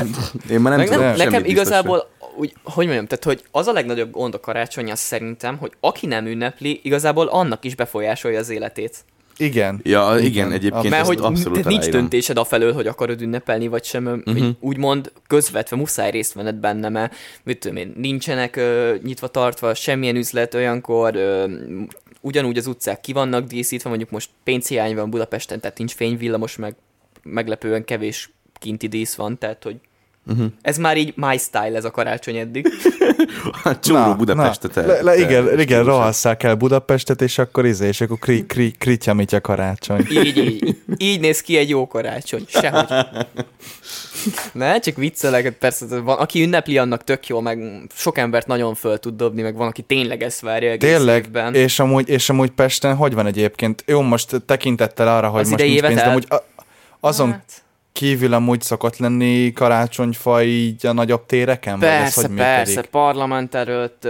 [0.50, 3.72] én már nem Meg tudom, nem, Nekem igazából, úgy, hogy mondjam, tehát hogy az a
[3.72, 8.50] legnagyobb gond a karácsony az szerintem, hogy aki nem ünnepli, igazából annak is befolyásolja az
[8.50, 9.06] életét.
[9.38, 9.80] Igen.
[9.84, 14.24] Ja, igen, igen egyébként Mert hogy abszolút nincs döntésed afelől, hogy akarod ünnepelni, vagy sem.
[14.26, 14.48] Uh-huh.
[14.60, 20.15] Úgymond közvetve muszáj részt venned benne, mert mit tudom én, nincsenek ö, nyitva tartva semmilyen
[20.15, 21.46] üzlet olyankor, ö,
[22.22, 26.76] ugyanúgy az utcák ki vannak díszítve, mondjuk most pénzhiány van Budapesten, tehát nincs fényvillamos, meg
[27.24, 29.76] meglepően kevés kinti dísz van, tehát hogy
[30.26, 30.46] Uh-huh.
[30.62, 32.68] Ez már így my style, ez a karácsony eddig.
[33.84, 34.86] Csóró Budapestet el.
[34.86, 39.16] Le, le, igen, igen rohasszák el Budapestet, és akkor izé, és akkor kri, kri, kritya
[39.32, 40.06] a karácsony.
[40.10, 40.78] Így, így.
[40.98, 42.46] Így néz ki egy jó karácsony.
[42.48, 42.88] Sehogy.
[44.52, 47.60] Ne, csak viccelek, hát persze van, aki ünnepli, annak tök jó, meg
[47.94, 51.56] sok embert nagyon föl tud dobni, meg van, aki tényleg ezt várja egész Tényleg, évben.
[51.56, 53.84] És amúgy, és amúgy Pesten hogy van egyébként?
[53.88, 56.28] Jó, most tekintettel arra, hogy Az most nincs pénz, de amúgy
[57.00, 57.62] azon hát
[57.94, 61.80] kívül amúgy szokott lenni karácsonyfa így a nagyobb téreken?
[61.80, 64.08] Persze, vagy ez hogy persze, parlament előtt,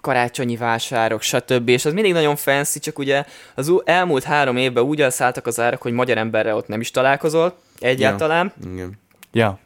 [0.00, 1.68] karácsonyi vásárok, stb.
[1.68, 5.82] És az mindig nagyon fancy, csak ugye az elmúlt három évben úgy elszálltak az árak,
[5.82, 8.52] hogy magyar emberre ott nem is találkozol egyáltalán.
[8.64, 8.72] Ja.
[8.72, 8.98] Igen.
[9.32, 9.58] Ja.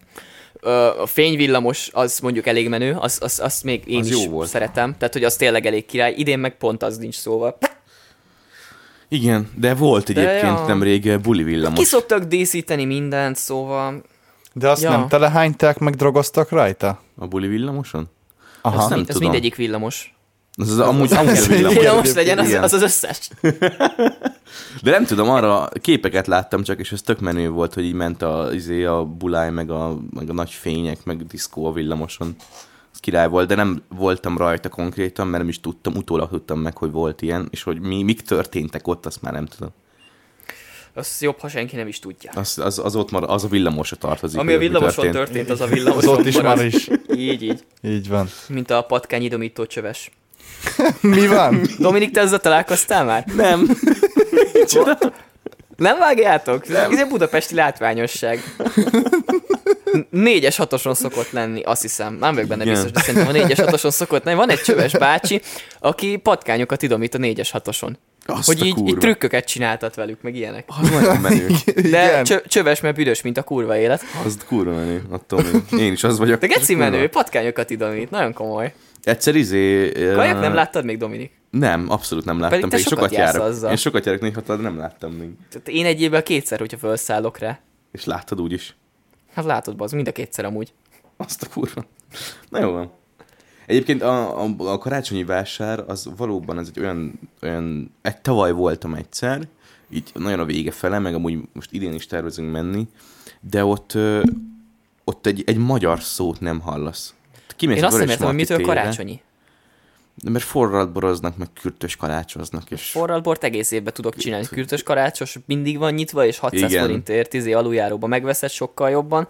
[1.01, 4.49] A fényvillamos az mondjuk elég menő, azt az, az még én az is jó volt.
[4.49, 6.15] szeretem, tehát hogy az tényleg elég király.
[6.17, 7.59] Idén meg pont az nincs szóval.
[9.13, 10.65] Igen, de volt egyébként ja.
[10.67, 11.79] nemrég buli villamos.
[11.79, 14.03] Ki szoktak díszíteni mindent, szóval...
[14.53, 14.91] De azt ja.
[14.91, 17.01] nem telehányták, meg drogoztak rajta?
[17.17, 18.09] A buli villamoson?
[18.63, 18.79] Aha.
[18.79, 19.23] Azt nem ez tudom.
[19.23, 20.15] mindegyik villamos.
[20.55, 21.79] Az, az, amúgy, amúgy villamos.
[21.79, 23.31] villamos legyen, az, az az összes.
[24.83, 28.23] De nem tudom, arra képeket láttam csak, és ez tök menő volt, hogy így ment
[28.23, 32.37] a, izé, a buláj, meg a, meg a nagy fények, meg a diszkó a villamoson
[33.01, 36.91] király volt, de nem voltam rajta konkrétan, mert nem is tudtam, utólag tudtam meg, hogy
[36.91, 39.71] volt ilyen, és hogy mi, mik történtek ott, azt már nem tudom.
[40.95, 42.31] Az jobb, ha senki nem is tudja.
[42.35, 44.39] Az, az, az ott mar, az a villamosra tartozik.
[44.41, 45.15] Ami a villamoson történt.
[45.15, 46.89] történt, az a villamoson Az ott is már is.
[47.15, 47.65] Így, így.
[47.83, 48.29] Így van.
[48.49, 50.11] Mint a patkány idomító csöves.
[51.01, 51.61] Mi van?
[51.79, 53.25] Dominik, te ezzel találkoztál már?
[53.37, 53.67] Nem.
[55.77, 56.69] Nem vágjátok?
[56.69, 56.93] Nem.
[56.93, 58.41] Ez egy budapesti látványosság.
[60.11, 62.15] Négyes hatoson szokott lenni, azt hiszem.
[62.15, 64.37] Nem vagyok benne biztos, de szerintem a négyes hatoson szokott lenni.
[64.37, 65.41] Van egy csöves bácsi,
[65.81, 67.99] aki patkányokat idomít a négyes hatoson.
[68.27, 70.65] Azt hogy így, így trükköket csináltat velük, meg ilyenek.
[70.81, 71.47] Az nagyon menő.
[71.75, 72.25] De Igen.
[72.25, 74.03] csö- csöves, mert büdös, mint a kurva élet.
[74.25, 75.03] Az kurva menő.
[75.11, 75.45] Attól.
[75.79, 76.41] Én is az vagyok.
[76.41, 78.73] De geci menő, patkányokat idomít, nagyon komoly.
[79.03, 79.93] Egyszer izé...
[79.93, 81.33] Kajak nem láttad még, Dominik?
[81.51, 82.61] Nem, abszolút nem láttam.
[82.61, 83.43] Pedig te sokat sokat járok.
[83.43, 83.71] azzal.
[83.71, 85.29] Én sokat járok néha, de nem láttam még.
[85.51, 87.61] Tehát én egy évben kétszer, hogyha felszállok rá.
[87.93, 88.77] És láttad úgy is.
[89.33, 90.73] Hát látod, az mind a kétszer amúgy.
[91.17, 91.85] Azt a kurva.
[92.49, 92.91] Na jó van.
[93.67, 98.95] Egyébként a, a, a karácsonyi vásár az valóban ez egy olyan, olyan egy tavaly voltam
[98.95, 99.49] egyszer,
[99.91, 102.89] így nagyon a vége fele, meg amúgy most idén is tervezünk menni,
[103.41, 104.23] de ott, ö,
[105.05, 107.15] ott egy, egy magyar szót nem hallasz.
[107.57, 109.21] Kimész Én azt nem értem, hogy mitől karácsonyi.
[110.23, 114.47] De Mert forralt boroznak, meg kürtös karácsoznak, és Forralbort egész évben tudok csinálni.
[114.47, 116.83] Kürtös karácsos mindig van nyitva, és 600 Igen.
[116.83, 119.29] forintért izé aluljáróba megveszed sokkal jobban.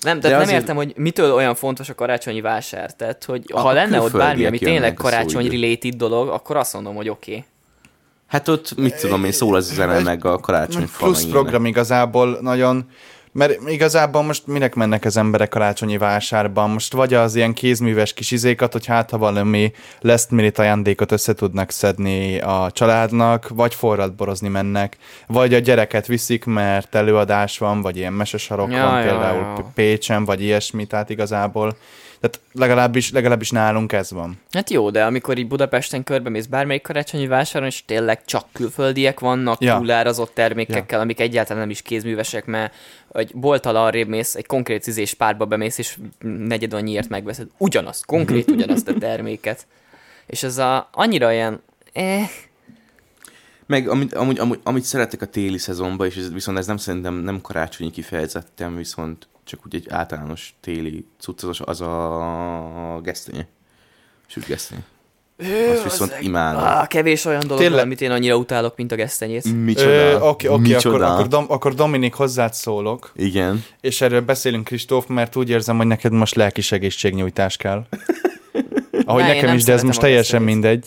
[0.00, 2.94] Nem, De de nem azért- értem, hogy mitől olyan fontos a karácsonyi vásár.
[2.94, 6.72] Tehát, hogy A- ha a lenne ott bármi, ami tényleg karácsony related dolog, akkor azt
[6.72, 7.30] mondom, hogy oké.
[7.30, 7.44] Okay.
[8.26, 12.84] hát ott mit tudom én, szól az zene, meg a karácsony plusz program igazából nagyon,
[13.32, 16.70] mert igazából most minek mennek az emberek karácsonyi vásárban?
[16.70, 21.34] Most vagy az ilyen kézműves kis izékat, hogy hát ha valami last minute ajándékot össze
[21.34, 27.82] tudnak szedni a családnak, vagy forralt borozni mennek, vagy a gyereket viszik, mert előadás van,
[27.82, 29.70] vagy ilyen mesesarok Ja, van ja, például ja.
[29.74, 31.76] Pécsen, vagy ilyesmi, tehát igazából
[32.22, 34.40] tehát legalábbis, legalábbis nálunk ez van.
[34.50, 39.60] Hát jó, de amikor így Budapesten körbemész bármelyik karácsonyi vásáron, és tényleg csak külföldiek vannak,
[39.60, 39.76] ja.
[39.76, 41.04] túlárazott termékekkel, ja.
[41.04, 42.74] amik egyáltalán nem is kézművesek, mert
[43.12, 48.50] egy bolttal arrébb mész, egy konkrét izés párba bemész, és negyed annyiért megveszed ugyanazt, konkrét
[48.54, 49.66] ugyanazt a terméket.
[50.26, 52.30] És ez a, annyira ilyen, eh,
[53.66, 57.14] Meg amit, amúgy, amúgy, amit szeretek a téli szezonban, és ez, viszont ez nem szerintem
[57.14, 63.46] nem karácsonyi kifejezetten, viszont csak úgy egy általános téli cucc, az, a gesztenye.
[64.26, 64.82] Sőt, gesztenye.
[65.72, 66.62] Azt viszont imádom.
[66.62, 69.44] ah, kevés olyan dolog, Tényleg- amit én annyira utálok, mint a gesztenyész.
[69.64, 70.28] Micsoda.
[70.28, 70.96] Oké, oké, Micsoda.
[70.96, 73.64] akkor, akkor, Dom, akkor Dominik hozzád szólok, Igen.
[73.80, 77.84] és erről beszélünk, Kristóf, mert úgy érzem, hogy neked most lelki segítségnyújtás kell.
[79.04, 80.62] Ahogy Ne, én nekem is, de ez most teljesen gesztenyét.
[80.62, 80.86] mindegy.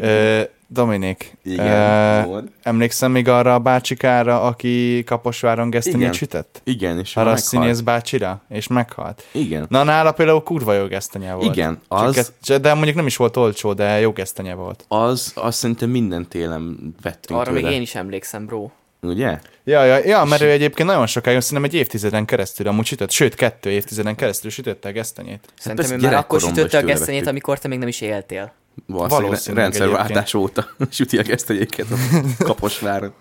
[0.00, 2.24] Ö, Dominik, Igen.
[2.26, 2.48] volt.
[2.62, 6.60] emlékszem még arra a bácsikára, aki Kaposváron gesztenyét sütett?
[6.64, 8.42] Igen, és Arra a színész bácsira?
[8.48, 9.24] És meghalt.
[9.32, 9.66] Igen.
[9.68, 11.54] Na, nála például kurva jó gesztenye volt.
[11.56, 14.84] Igen, Csak az, ez- de mondjuk nem is volt olcsó, de jó gesztenye volt.
[14.88, 17.62] az, azt szerintem minden télen vettünk Arra tőle.
[17.66, 18.70] még én is emlékszem, bro.
[19.02, 19.38] Ugye?
[19.64, 23.34] Ja, ja, ja, mert ő egyébként nagyon sokáig, szerintem egy évtizeden keresztül amúgy sütött, sőt,
[23.34, 25.48] kettő évtizeden keresztül sütötte a gesztenyét.
[25.58, 27.28] Szerintem persze ő már akkor sütötte a gesztenyét, vettük.
[27.28, 28.52] amikor te még nem is éltél.
[28.86, 31.96] Valószínűleg rendszerváltás óta süti a gesztenyéket a
[32.44, 33.12] Kaposváron.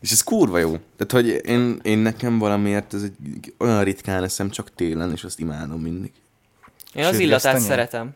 [0.00, 0.70] És ez kurva jó.
[0.70, 5.40] Tehát, hogy én, én nekem valamiért ez egy olyan ritkán eszem csak télen, és azt
[5.40, 6.12] imádom mindig.
[6.94, 7.74] Én az Sőt, illatát gesztenye?
[7.74, 8.14] szeretem.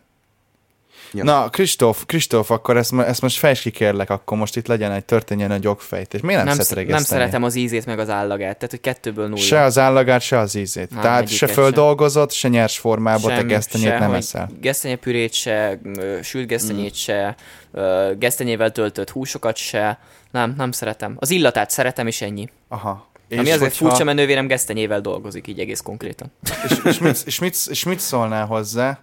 [1.14, 1.24] Ja.
[1.24, 5.04] Na, Kristóf, Kristóf, akkor ezt, ezt most fel is kikérlek, akkor most itt legyen egy
[5.04, 6.20] történjen egy jogfejtés.
[6.20, 8.80] Miért nem, Nem, nem, sz- szereted nem szeretem az ízét meg az állagát, tehát hogy
[8.80, 9.40] kettőből nulla.
[9.40, 10.90] Se az állagát, se az ízét.
[10.90, 14.50] Nem, Tehát se földolgozott, se nyers formában te gesztenyét se, nem eszel.
[14.60, 15.78] Gesztenyepürét se,
[16.22, 17.34] sült gesztenyét se,
[17.72, 19.98] ö, gesztenyével töltött húsokat se.
[20.30, 21.16] Nem, nem szeretem.
[21.18, 22.48] Az illatát szeretem, és ennyi.
[22.68, 23.10] Aha.
[23.28, 26.32] És Ami azért hogyha- furcsa, mert nővérem gesztenyével dolgozik, így egész konkrétan.
[26.68, 28.98] és, és, mit, és, mit, és mit szólnál hozzá,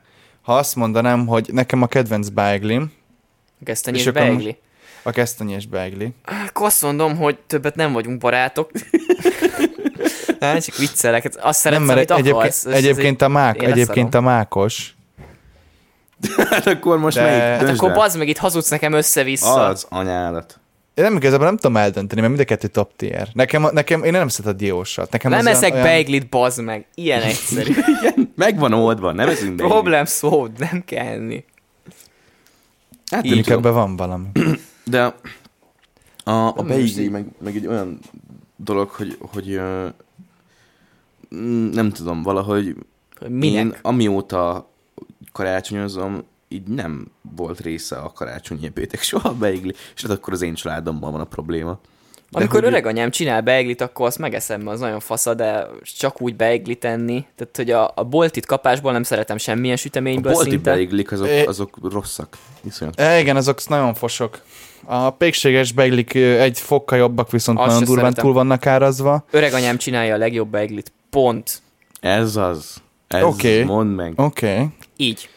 [0.49, 2.91] ha azt mondanám, hogy nekem a kedvenc beiglim,
[3.59, 4.57] Gesztenyés És akkor beigli.
[5.03, 6.13] a kesztenyés beigli.
[6.47, 8.71] Akkor azt mondom, hogy többet nem vagyunk barátok.
[10.39, 11.23] nem, csak viccelek.
[11.23, 12.65] Hát Azt szeretsz, Nem, mert amit egyébként, akarsz.
[12.65, 14.95] egyébként, a mák, én egyébként a mákos,
[16.49, 17.41] Hát akkor most De- melyik?
[17.41, 19.65] Hát akkor bazd meg, itt hazudsz nekem össze-vissza.
[19.65, 20.59] Az anyádat.
[20.93, 23.29] Én nem igazából nem tudom eldönteni, mert mind a kettő top tier.
[23.33, 25.11] Nekem, nekem én nem szeretem a diósat.
[25.11, 26.85] Nekem Nem eszek olyan- beiglit, bazd meg.
[26.95, 27.73] Ilyen egyszerű.
[28.35, 29.63] Megvan oldva, nem ezünk be.
[29.67, 31.43] Problem szó, nem kell enni.
[33.11, 34.27] Hát Így ebben van valami.
[34.85, 35.01] De
[36.23, 37.99] a, a beigli meg, meg egy olyan
[38.55, 39.59] dolog, hogy, hogy
[41.35, 42.75] mm, nem tudom, valahogy
[43.19, 43.63] Hogy Minek?
[43.63, 44.69] én amióta
[45.31, 50.41] karácsonyozom, így nem volt része a karácsonyi ebédek soha a beigli, és hát akkor az
[50.41, 51.79] én családommal van a probléma.
[52.31, 56.21] De Amikor hogy- öreg anyám csinál beiglit, akkor azt megeszem, az nagyon fasza, de csak
[56.21, 57.25] úgy beiglit enni.
[57.35, 60.73] Tehát, hogy a, a boltit kapásból nem szeretem semmilyen A süteményből bolti szinte.
[60.73, 62.37] beiglik, azok, É- azok rosszak.
[62.61, 62.99] Iszonyat.
[62.99, 64.41] E, igen, azok nagyon fosok.
[64.85, 68.23] A pékséges beiglik egy fokkal jobbak, viszont Azt nagyon durván szeretem.
[68.23, 69.25] túl vannak árazva.
[69.31, 70.91] Öreg anyám csinálja a legjobb beiglit.
[71.09, 71.61] Pont.
[71.99, 72.81] Ez az.
[73.07, 73.63] Ez Oké.
[73.63, 74.13] mondd meg.
[74.15, 74.51] Oké.
[74.53, 74.65] Okay.
[74.97, 75.29] Így.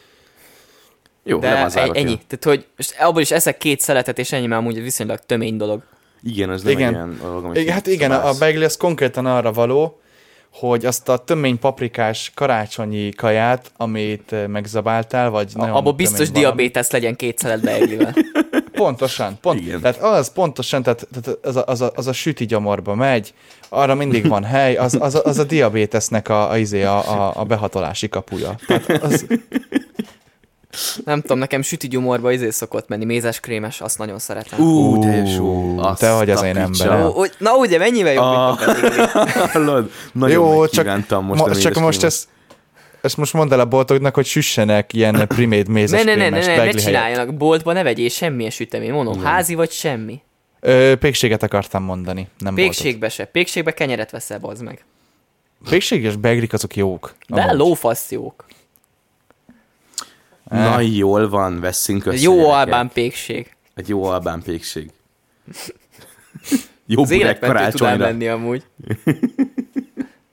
[1.25, 1.93] Jó, De nem az ennyi.
[2.27, 5.83] Tehát, hogy most abból is eszek két szeletet, és ennyi, mert amúgy viszonylag tömény dolog.
[6.23, 6.93] Igen, az nem Igen.
[6.93, 8.39] ilyen dolog, amit Igen, hát igen, a, a szabálsz.
[8.39, 10.01] beigli az konkrétan arra való,
[10.53, 16.31] hogy azt a tömény paprikás karácsonyi kaját, amit ö, megzabáltál, vagy A, nagyon abból biztos
[16.31, 18.15] diabétesz legyen két szelet beiglivel.
[18.73, 19.81] pontosan, pont, Igen.
[19.81, 23.35] tehát az pontosan, tehát, tehát az, a, az, a, az a süti gyomorba megy,
[23.69, 27.33] arra mindig van hely, az, az, a- az a diabétesznek a, a, izé, a, a,
[27.37, 28.55] a behatolási kapuja.
[28.67, 29.27] Tehát az,
[31.05, 34.61] Nem tudom, nekem süti gyomorba izé szokott menni, mézes krémes, azt nagyon szeretem.
[34.61, 35.81] Ú, de jó.
[35.99, 37.13] Te vagy az a én emberem.
[37.39, 38.69] Na ugye, mennyivel jobb, Ah.
[38.69, 39.49] a.
[39.53, 39.91] Hallod?
[40.13, 42.29] Nagyon jó, csak, most csak most ezt,
[43.01, 46.57] ezt most mondd el a boltoknak, hogy süssenek ilyen primate mézes Ne, ne, ne, ne,
[46.57, 47.35] ne, ne csináljanak.
[47.37, 50.21] Boltba ne vegyél semmilyen sütemény, mondom, házi vagy semmi.
[50.61, 52.75] Ö, pékséget akartam mondani, nem boltot.
[52.75, 53.25] Pékségbe se.
[53.25, 54.85] Pékségbe kenyeret veszel, bazd meg.
[55.69, 57.15] Pékséges beglik azok jók.
[57.29, 57.57] De amúgy.
[57.59, 58.45] lófasz jók.
[60.53, 62.23] Na, jól van, veszünk össze.
[62.23, 62.55] Jó gyerekek.
[62.57, 63.55] albán pékség.
[63.75, 64.91] Egy jó albán pékség.
[66.87, 67.93] Jó Az burek karácsonyra.
[67.93, 68.63] elmenni amúgy.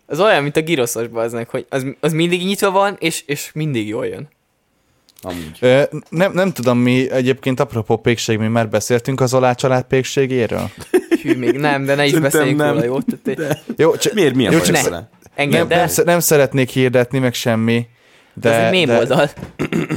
[0.06, 3.88] Az olyan, mint a giroszos baznak, hogy az, az mindig nyitva van, és, és mindig
[3.88, 4.28] jól jön.
[5.22, 5.58] Amúgy.
[5.60, 10.70] Ö, nem, nem tudom, mi egyébként apropó pékség, mi már beszéltünk az Olá család pékségéről.
[11.22, 12.70] Hű, még nem, de ne is Szerintem beszéljünk nem.
[12.74, 12.98] róla, jó?
[13.24, 15.10] Tehát, Jó, csak, Miért milyen Jó, csak- vele?
[15.36, 17.88] engedd nem, nem, nem szeretnék hirdetni, meg semmi.
[18.34, 19.30] De, ez egy mém de, oldal.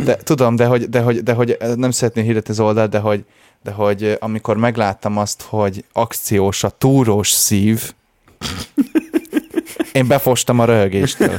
[0.05, 3.25] de, tudom, de hogy, de, hogy, de hogy nem szeretnék hirdetni az oldalt, de hogy,
[3.62, 7.92] de hogy amikor megláttam azt, hogy akciós a túrós szív,
[9.92, 11.38] én befostam a röhögéstől.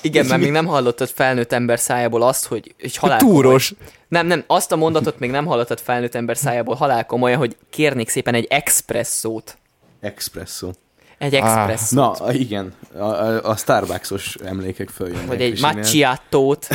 [0.00, 3.74] Igen, mert még nem hallottad felnőtt ember szájából azt, hogy egy halál Túrós.
[4.08, 8.08] Nem, nem, azt a mondatot még nem hallottad felnőtt ember szájából halál komolyan, hogy kérnék
[8.08, 9.58] szépen egy expresszót.
[10.00, 10.70] Espresso.
[11.18, 12.18] Egy Á, expresszót.
[12.18, 15.26] Na, igen, a, a, a Starbucks-os emlékek följönnek.
[15.36, 16.66] Vagy egy macchiatót.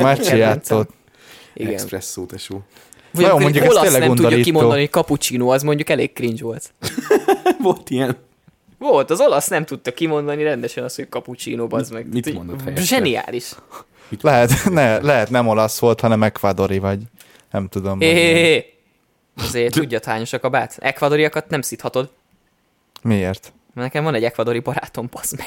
[0.00, 0.26] Macchiatót.
[0.26, 0.86] kedvencem.
[1.54, 1.74] Igen.
[1.74, 2.60] Espresso, tesó.
[3.10, 4.42] Vagy amikor mondjuk olasz nem tudja undorító.
[4.42, 6.74] kimondani, hogy cappuccino, az mondjuk elég cringe volt.
[7.62, 8.16] Volt ilyen.
[8.78, 12.12] Volt, az olasz nem tudta kimondani rendesen azt, hogy cappuccino, az meg.
[12.12, 12.82] Mit mondott helyette?
[12.82, 13.52] Zseniális.
[14.20, 17.02] Lehet, ne, lehet nem olasz volt, hanem ekvadori vagy.
[17.50, 18.00] Nem tudom.
[18.00, 18.72] Hé.
[19.36, 20.76] Azért tudjad hányosak a bát.
[20.78, 22.10] Ekvadoriakat nem szíthatod.
[23.06, 23.52] Miért?
[23.74, 25.46] Mert nekem van egy ekvadori barátom, passz meg.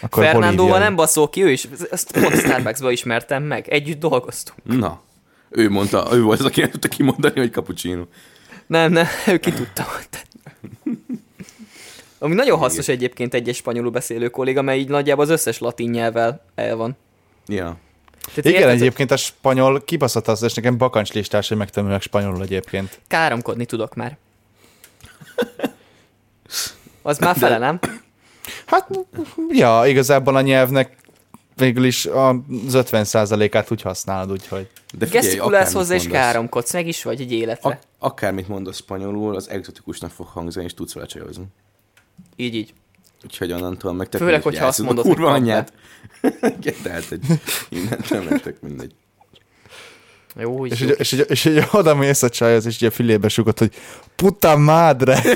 [0.00, 3.68] Akkor Fernandóval nem baszol ki, ő is, ezt pont Starbucksba ismertem meg.
[3.68, 4.78] Együtt dolgoztunk.
[4.78, 5.00] Na,
[5.48, 8.04] ő mondta, ő volt az, aki nem tudta kimondani, hogy cappuccino.
[8.66, 9.86] Nem, nem, ő ki tudta.
[12.18, 16.44] Ami nagyon hasznos egyébként egy-egy spanyolul beszélő kolléga, mert így nagyjából az összes latin nyelvvel
[16.54, 16.96] el van.
[17.46, 17.76] Ja.
[18.20, 23.00] Tehát Igen, érted, egyébként a spanyol kibaszott az, és nekem bakancslistás, hogy megtanulok spanyolul egyébként.
[23.08, 24.18] Káromkodni tudok már.
[27.02, 27.78] Az már fele, nem?
[28.66, 28.88] Hát,
[29.48, 30.96] ja, igazából a nyelvnek
[31.56, 32.34] végül is az
[32.72, 34.70] 50%-át úgy használod, úgyhogy.
[34.98, 37.70] De figyelj, Gesztikulálsz hozzá és káromkodsz, meg is vagy egy életre.
[37.70, 41.44] Ak- akármit mondasz spanyolul, az exotikusnak fog hangzani, és tudsz vele csajozni.
[42.36, 42.74] Így, így.
[43.24, 45.72] Úgyhogy onnantól meg te Főleg, hogyha azt a mondod, hogy kurva anyját.
[46.82, 47.24] Tehát egy
[47.68, 48.94] innentől mentek mindegy.
[50.38, 53.28] Jó, És, így, és, így, és így oda mész a csajhoz, és így a fülébe
[53.28, 53.72] sugod, hogy
[54.16, 55.22] puta madre!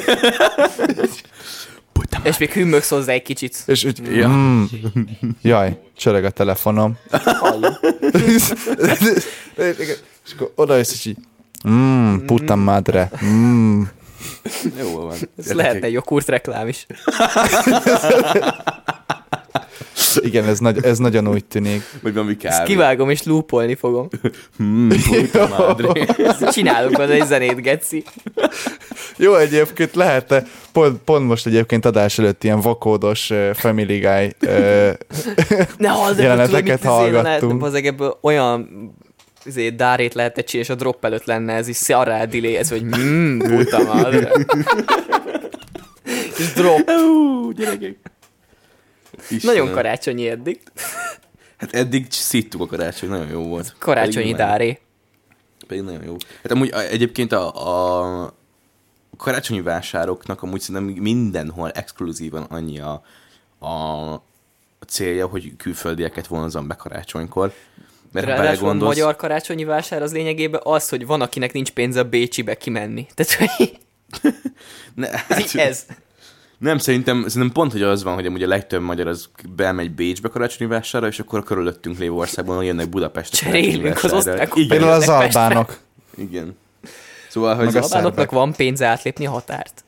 [2.23, 3.63] És még hümmögsz hozzá egy kicsit.
[3.67, 4.29] És úgy, Ja.
[4.29, 4.65] mm,
[5.43, 6.97] jaj, csörög a telefonom.
[10.25, 11.17] És akkor oda jössz, és így,
[11.69, 13.83] mm, puta madre, mm.
[14.79, 15.17] Jó van.
[15.39, 16.87] Ez lehetne egy jogurt reklám is.
[20.23, 21.83] Igen, ez, nagy, ez nagyon úgy tűnik.
[22.03, 22.73] Vagy valami Ezt kávé.
[22.73, 24.09] kivágom és loopolni fogom.
[24.57, 24.91] Hmm.
[26.19, 28.05] Ezt Csinálok benne egy zenét, geci.
[29.17, 34.91] Jó, egyébként lehetne, pont, pont most egyébként adás előtt ilyen vakódos uh, Family Guy uh,
[35.79, 37.25] Ne halld, Jeleneteket hallgattunk.
[37.25, 38.69] Lehetne, bazeg, ebből olyan
[39.47, 42.83] azért dárét lehetne csinálni, és a drop előtt lenne ez is szarrá delay, ez, hogy
[42.83, 44.09] mmm, puta.
[46.39, 46.91] És drop.
[46.91, 47.97] Ú, gyerekek.
[49.31, 49.57] Istenem.
[49.57, 50.61] Nagyon karácsonyi eddig.
[51.57, 53.75] Hát eddig szíttuk a karácsony, nagyon jó volt.
[53.79, 54.79] Karácsonyi Pedig nagyon- dáré.
[55.67, 56.17] Pedig nagyon jó.
[56.43, 58.35] Hát amúgy a- egyébként a, a
[59.17, 63.03] karácsonyi vásároknak amúgy szerintem mindenhol exkluzívan annyi a,
[63.59, 63.67] a,
[64.79, 67.53] a célja, hogy külföldieket vonzam be karácsonykor.
[68.13, 72.01] Mert Ráadásul a belegondolsz, magyar karácsonyi vásár az lényegében az, hogy van, akinek nincs pénze
[72.01, 73.07] a Bécsibe kimenni.
[73.15, 73.79] Tehát, hogy
[74.95, 75.87] ne, hát, ez.
[76.59, 80.29] Nem, szerintem, szerintem pont, hogy az van, hogy amúgy a legtöbb magyar az bemegy Bécsbe
[80.29, 83.51] karácsonyi vásárra, és akkor a körülöttünk lévő országban jönnek Budapestre.
[83.51, 84.57] Cserélünk az osztrákok.
[84.57, 85.79] Igen, Például az albánok.
[86.17, 86.57] igen.
[87.29, 89.85] Szóval, hogy Meg a az, Albánoknak van pénze átlépni a határt.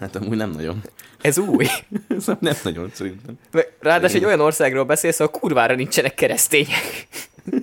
[0.00, 0.82] hát amúgy nem nagyon.
[1.20, 1.66] Ez új.
[2.16, 3.38] Ez nem nagyon szerintem.
[3.80, 7.08] Ráadásul egy olyan országról beszélsz, ahol kurvára nincsenek keresztények.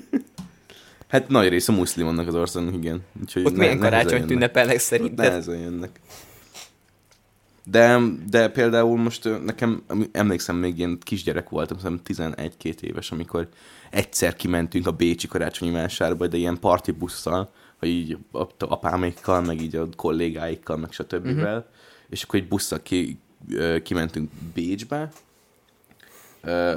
[1.07, 3.01] Hát nagy része muszlim annak az országnak, igen.
[3.21, 5.25] Úgyhogy Ott ne- milyen karácsonyt ünnepelnek Ott szerinted?
[5.25, 5.89] Nehezen jönnek.
[7.69, 7.99] De,
[8.29, 13.47] de például most nekem, emlékszem, még ilyen kisgyerek voltam, szerintem 11-2 éves, amikor
[13.89, 18.17] egyszer kimentünk a Bécsi karácsonyi vásárba, de ilyen partibusszal, vagy így
[18.59, 21.25] apámékkal, meg így a kollégáikkal, meg stb.
[21.25, 21.63] Uh-huh.
[22.09, 23.19] És akkor egy busszal ki,
[23.83, 25.11] kimentünk Bécsbe,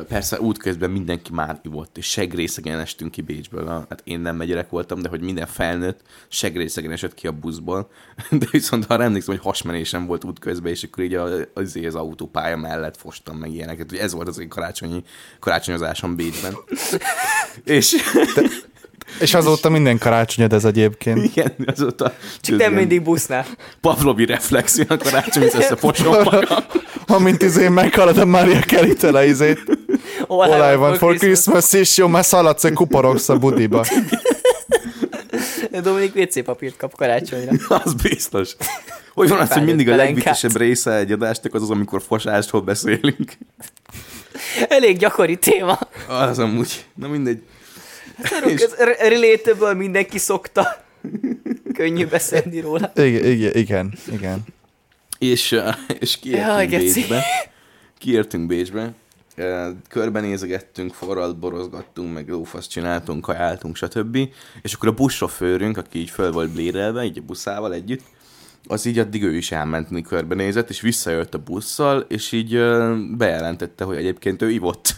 [0.08, 3.86] Persze útközben mindenki már ivott, és segrészegen estünk ki Bécsből.
[3.88, 7.90] Hát én nem megyerek voltam, de hogy minden felnőtt segrészegen esett ki a buszból.
[8.30, 12.96] De viszont ha emlékszem, hogy hasmenésem volt útközben, és akkor így az, az autópálya mellett
[12.96, 13.92] fostam meg ilyeneket.
[13.92, 15.02] Ez volt az én karácsonyi,
[15.38, 16.54] karácsonyozásom Bécsben.
[17.64, 17.96] és...
[18.34, 18.42] De,
[19.20, 21.24] és azóta minden karácsonyod ez egyébként.
[21.24, 22.14] Igen, azóta.
[22.40, 23.46] Csak nem mindig busznál.
[23.80, 26.64] Pavlovi reflexió a karácsony, ez összefosom magam.
[27.10, 29.60] Amint izé meghalad a Maria Kelly tele izét.
[30.26, 33.84] All I want for Christmas is jó, mert szaladsz, kuporogsz a budiba.
[35.82, 37.52] Dominik WC papírt kap karácsonyra.
[37.84, 38.56] az biztos.
[39.14, 43.32] Hogy van az, hogy mindig a legviccesebb része egy adásnak az az, amikor fosástól beszélünk.
[44.68, 45.78] Elég gyakori téma.
[46.08, 46.84] Az amúgy.
[46.94, 47.42] Na mindegy.
[48.22, 48.60] Hát, és...
[48.60, 50.84] Ez relatable, mindenki szokta.
[51.74, 52.92] Könnyű beszélni róla.
[52.94, 53.92] Igen, igen, igen.
[54.12, 54.44] igen.
[55.20, 55.60] És,
[55.98, 57.24] és kiértünk ja, Bécsbe.
[57.98, 58.92] Kiértünk Bécsbe.
[59.88, 64.18] Körbenézegettünk, forralt borozgattunk, meg lófasz csináltunk, kajáltunk, stb.
[64.62, 68.02] És akkor a buszsofőrünk, aki így föl volt blérelve, így a buszával együtt,
[68.66, 73.84] az így addig ő is elment, körbenézett, és visszajött a busszal, és így uh, bejelentette,
[73.84, 74.96] hogy egyébként ő ivott.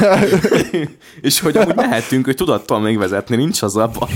[1.20, 4.10] és hogy amúgy mehetünk, hogy tudattal még vezetni, nincs az a baj.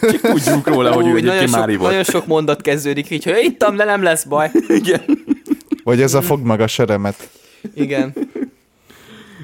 [0.00, 1.88] Csak tudjuk róla, hogy ő egyébként már ivott.
[1.88, 4.50] Nagyon sok mondat kezdődik így, hogy ittam, de nem lesz baj.
[4.68, 5.02] Igen.
[5.84, 7.30] Vagy ez a fog meg a seremet.
[7.74, 8.12] Igen.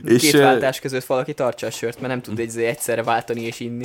[0.05, 3.61] És Két váltás között valaki tartsa a sört, mert nem tud egy egyszerre váltani és
[3.61, 3.85] inni.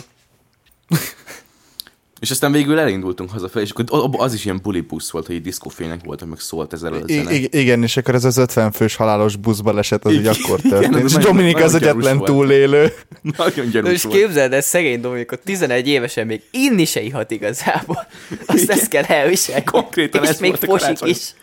[2.22, 6.04] És aztán végül elindultunk hazafelé, és akkor az is ilyen buli busz volt, hogy diszkófények
[6.04, 7.34] voltak, meg szólt ezzel a zene.
[7.34, 10.96] I- igen, és akkor ez az 50 fős halálos buszba esett, az így akkor történt.
[10.96, 12.94] Igen, és Dominik az egyetlen túlélő.
[13.38, 18.08] Nagyon gyanús És képzeld, ez szegény Dominik, 11 évesen még inni se ihat igazából.
[18.46, 19.64] Azt ezt kell elviselni.
[19.64, 21.34] Konkrétan és ez még fosik is.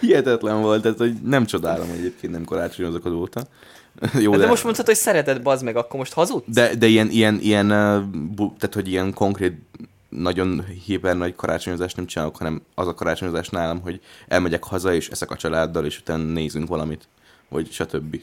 [0.00, 3.46] Hihetetlen volt, ez, hogy nem csodálom, hogy egyébként nem karácsonyozok azóta.
[4.20, 6.44] Jó, de, de most mondhatod, hogy szereted, bazd meg, akkor most hazudsz?
[6.46, 7.68] De, de ilyen, ilyen, ilyen,
[8.36, 9.54] tehát hogy ilyen konkrét
[10.16, 15.08] nagyon hiper nagy karácsonyozást nem csinálok, hanem az a karácsonyozás nálam, hogy elmegyek haza, és
[15.08, 17.08] eszek a családdal, és utána nézünk valamit,
[17.48, 18.20] vagy stb.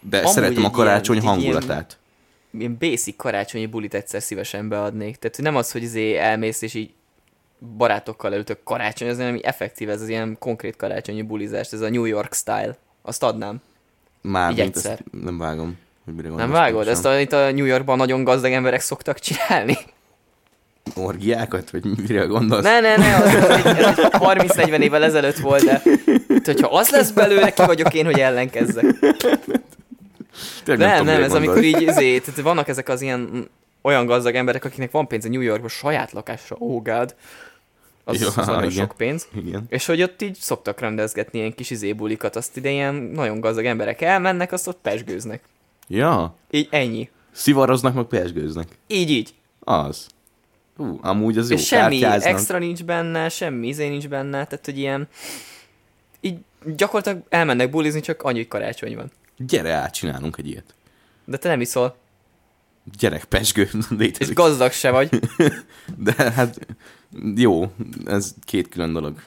[0.00, 1.98] De Amúgy szeretem a karácsony ilyen, hangulatát.
[2.50, 5.16] Ilyen, ilyen basic karácsonyi bulit egyszer szívesen beadnék.
[5.16, 6.92] Tehát nem az, hogy izé elmész, és így
[7.76, 12.34] barátokkal előttök karácsonyozni, hanem effektív ez az ilyen konkrét karácsonyi bulizás, ez a New York
[12.34, 12.76] style.
[13.02, 13.60] Azt adnám.
[14.20, 15.78] Már, mint ezt nem vágom.
[16.04, 16.88] Hogy mire nem vágod?
[16.88, 19.78] Ezt a, a New Yorkban nagyon gazdag emberek szoktak csinálni
[20.96, 22.64] orgiákat, vagy mire gondolsz?
[22.64, 25.82] Ne, ne, ne, az, az egy, 30-40 évvel ezelőtt volt, de
[26.44, 28.84] hogyha az lesz belőle, ki vagyok én, hogy ellenkezzek.
[30.64, 33.48] nem, nem, nem ez amikor így, izé, tehát vannak ezek az ilyen
[33.82, 37.14] olyan gazdag emberek, akiknek van pénz a New Yorkban saját lakásra, oh god,
[38.04, 39.28] az, Jó, az nagyon sok pénz.
[39.34, 39.64] Igen.
[39.68, 44.00] És hogy ott így szoktak rendezgetni ilyen kis izébulikat, azt ide ilyen nagyon gazdag emberek
[44.00, 45.42] elmennek, azt ott pesgőznek.
[45.88, 46.34] Ja.
[46.50, 47.10] Így ennyi.
[47.30, 48.68] Szivaroznak, meg pesgőznek.
[48.86, 49.34] Így, így.
[49.60, 50.06] Az.
[50.76, 52.32] Hú, amúgy az jó, És semmi kártyáznak.
[52.32, 55.08] extra nincs benne, semmi izé nincs benne, tehát hogy ilyen
[56.20, 56.38] így
[56.76, 59.10] gyakorlatilag elmennek bulizni, csak annyi, hogy karácsony van.
[59.36, 60.74] Gyere át, csinálunk egy ilyet.
[61.24, 61.96] De te nem iszol.
[62.98, 64.28] Gyerek, pesgő, létezik.
[64.28, 65.08] És gazdag se vagy.
[65.96, 66.58] De hát
[67.34, 67.72] jó,
[68.04, 69.22] ez két külön dolog.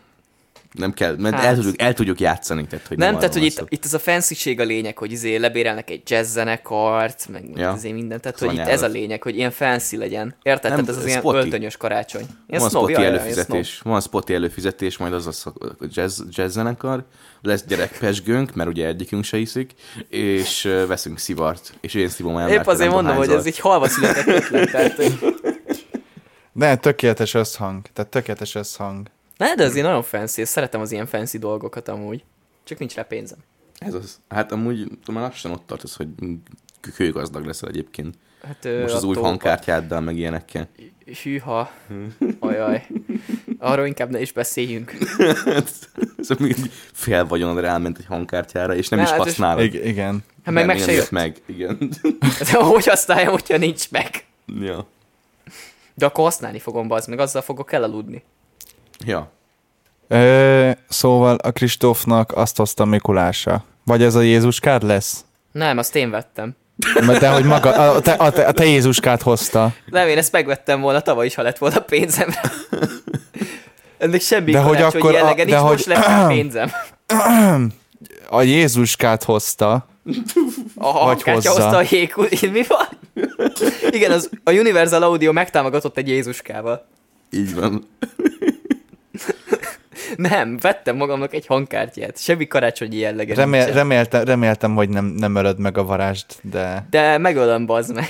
[0.76, 1.46] Nem kell, mert hát.
[1.46, 2.68] el, tudjuk, el tudjuk játszani.
[2.68, 5.36] Tehát, hogy nem, nem tehát, hogy itt, itt ez a fancy a lényeg, hogy izé
[5.36, 7.74] lebérelnek egy jazz zenekart, meg ja.
[7.78, 10.36] izé mindent, tehát hogy itt ez a lényeg, hogy ilyen fancy legyen.
[10.44, 10.72] Érted?
[10.72, 11.36] Nem, tehát ez az ilyen spotty.
[11.36, 12.26] öltönyös karácsony.
[12.48, 15.54] Ilyen van spotty előfizetés, van spotty előfizetés, majd az a
[15.90, 17.06] jazz, jazz zenekar,
[17.42, 19.74] lesz gyerekpesgőnk, mert ugye egyikünk se iszik,
[20.10, 22.50] és veszünk szivart, és én szívom el.
[22.50, 25.02] Épp azért mondom, hogy ez egy halva született ötlet, tehát...
[26.52, 29.08] De tökéletes összhang, tehát tökéletes összhang.
[29.38, 32.24] Ne, de azért nagyon fancy, szeretem az ilyen fancy dolgokat amúgy.
[32.63, 33.38] Csak nincs rá pénzem.
[33.77, 34.19] Ez az.
[34.29, 36.08] Hát amúgy már lassan ott tartasz, hogy
[36.96, 38.15] kőgazdag leszel egyébként.
[38.44, 40.67] Hát, Most az új hangkártyáddal, meg ilyenekkel.
[41.23, 41.71] Hűha.
[42.40, 42.88] Ajaj.
[43.58, 44.94] Arról inkább ne is beszéljünk.
[46.19, 46.50] szóval
[46.94, 49.73] fél vagyonra elment egy hangkártyára, és nem ne, is hát használod.
[49.73, 49.81] És...
[49.83, 50.23] Igen.
[50.44, 51.12] Hát meg meg se jött.
[51.12, 51.90] meg, igen.
[52.19, 54.25] Hát, hogy használjam, hogyha nincs meg?
[54.60, 54.88] Ja.
[55.94, 58.23] De akkor használni fogom, az meg azzal fogok elaludni.
[59.06, 59.31] Ja.
[60.08, 63.63] Ö, szóval a Kristófnak azt hozta Mikulása.
[63.85, 65.25] Vagy ez a Jézuskád lesz?
[65.52, 66.56] Nem, azt én vettem.
[67.19, 69.73] De hogy maga, a te, a, te, a te Jézuskát hozta.
[69.85, 72.29] Nem, én ezt megvettem volna tavaly is, ha lett volna pénzem.
[73.98, 76.71] Ennek semmi De hogy akkor a- jellege, de nincs hogy- most lesz pénzem.
[78.29, 79.87] A Jézuskát hozta.
[80.75, 81.50] A Vagy hozzá.
[81.52, 82.21] hozta a jékú...
[82.52, 82.87] Mi van?
[83.89, 86.87] Igen, az, a Universal Audio megtámogatott egy Jézuskával.
[87.31, 87.87] Így van.
[90.15, 92.17] Nem, vettem magamnak egy hangkártyát.
[92.21, 93.75] Semmi karácsonyi jellege Remél, nincsen.
[93.75, 96.85] reméltem, reméltem, hogy nem, nem ölöd meg a varázst, de...
[96.89, 98.10] De megölöm, bazd meg.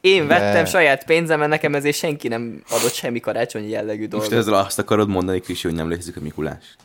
[0.00, 4.28] Én De- vettem saját pénzemen, nekem ezért senki nem adott semmi karácsonyi jellegű dolgot.
[4.30, 6.76] Most ezzel azt akarod mondani, Krisi, hogy nem létezik a Mikulás?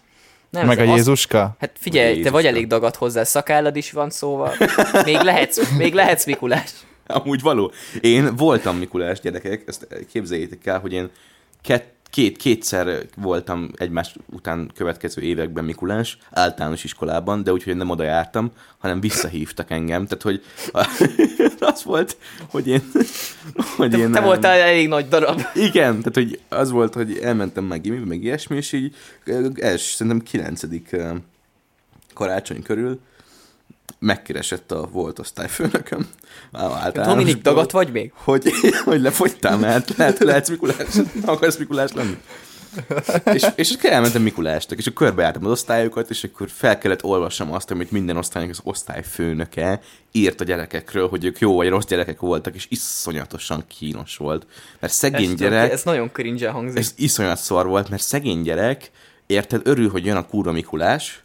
[0.50, 1.56] nem, meg a az- Jézuska?
[1.60, 2.32] Hát figyelj, te Jézuska.
[2.32, 4.54] vagy elég dagat hozzá, szakállad is van, szóval
[5.06, 6.72] még lehetsz, még lehetsz Mikulás.
[7.08, 7.72] Amúgy való.
[8.02, 11.10] Én voltam Mikulás gyerekek, ezt képzeljétek el, hogy én
[11.62, 18.04] két, két, kétszer voltam egymás után következő években Mikulás, általános iskolában, de úgyhogy nem oda
[18.04, 20.08] jártam, hanem visszahívtak engem.
[20.08, 20.44] Tehát, hogy
[21.74, 22.18] az volt,
[22.50, 22.82] hogy én...
[23.76, 25.42] Hogy Te, én te voltál elég nagy darab.
[25.56, 28.96] Igen, tehát hogy az volt, hogy elmentem meg gimibe, meg ilyesmi, és így
[29.56, 30.96] els, szerintem kilencedik
[32.14, 33.00] karácsony körül
[34.00, 36.08] megkeresett a volt osztályfőnököm.
[36.52, 38.12] á, általános Dominik, dagat vagy még?
[38.16, 38.52] hogy,
[38.86, 40.96] hogy lefogytál, mert lehet, lehetsz Mikulás,
[41.26, 42.18] akarsz Mikulás lenni.
[43.34, 47.52] és, és akkor elmentem Mikulásnak, és akkor körbejártam az osztályokat, és akkor fel kellett olvassam
[47.52, 49.82] azt, amit minden osztálynak az osztályfőnöke
[50.12, 54.46] írt a gyerekekről, hogy ők jó vagy rossz gyerekek voltak, és iszonyatosan kínos volt.
[54.80, 56.78] Mert szegény Ez, gyerek, ez nagyon cringe hangzik.
[56.78, 58.92] ez iszonyat szar volt, mert szegény gyerek,
[59.26, 61.24] érted, örül, hogy jön a kurva Mikulás,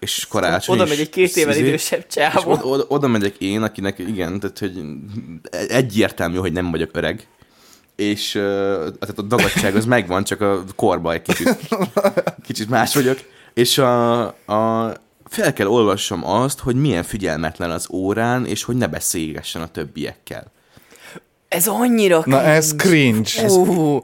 [0.00, 2.50] és karácsony Oda megy egy két évvel izé- idősebb csávó.
[2.50, 4.82] oda, oda, oda megyek én, akinek igen, tehát hogy
[5.68, 7.26] egyértelmű, hogy nem vagyok öreg,
[7.96, 8.42] és uh,
[8.74, 11.56] tehát a dagadság az megvan, csak a korba egy kicsit,
[12.46, 13.18] kicsit más vagyok,
[13.54, 14.92] és a, a,
[15.24, 20.52] fel kell olvassam azt, hogy milyen figyelmetlen az órán, és hogy ne beszélgessen a többiekkel.
[21.48, 23.30] Ez annyira Na ez cringe.
[23.42, 23.52] Ez...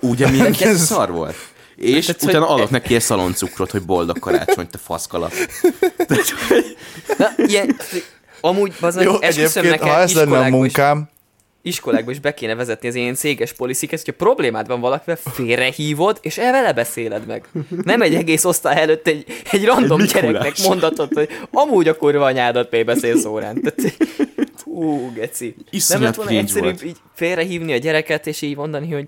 [0.00, 1.36] Ugye milyen ez szar volt?
[1.76, 5.30] És Tehát, utána hogy- adok neki egy szaloncukrot, hogy boldog karácsony, te faszkala.
[7.18, 7.76] na, ilyen,
[8.40, 11.08] amúgy, bazd meg, Jó, esküszöm neked, ha ez lenne a iskolákba is- munkám,
[11.62, 16.38] iskolákba is be kéne vezetni az ilyen céges policies, hogyha problémád van valakivel, félrehívod, és
[16.38, 17.48] el vele beszéled meg.
[17.82, 20.32] Nem egy egész osztály előtt egy, egy random Egy Mikulás.
[20.32, 23.60] gyereknek mondatod, hogy amúgy a kurva anyádat még beszélsz órán.
[23.62, 23.96] Tehát,
[24.64, 25.54] hú, geci.
[25.56, 26.84] Nem Iszonyat lett volna egyszerűbb volt.
[26.84, 29.06] így félrehívni a gyereket, és így mondani, hogy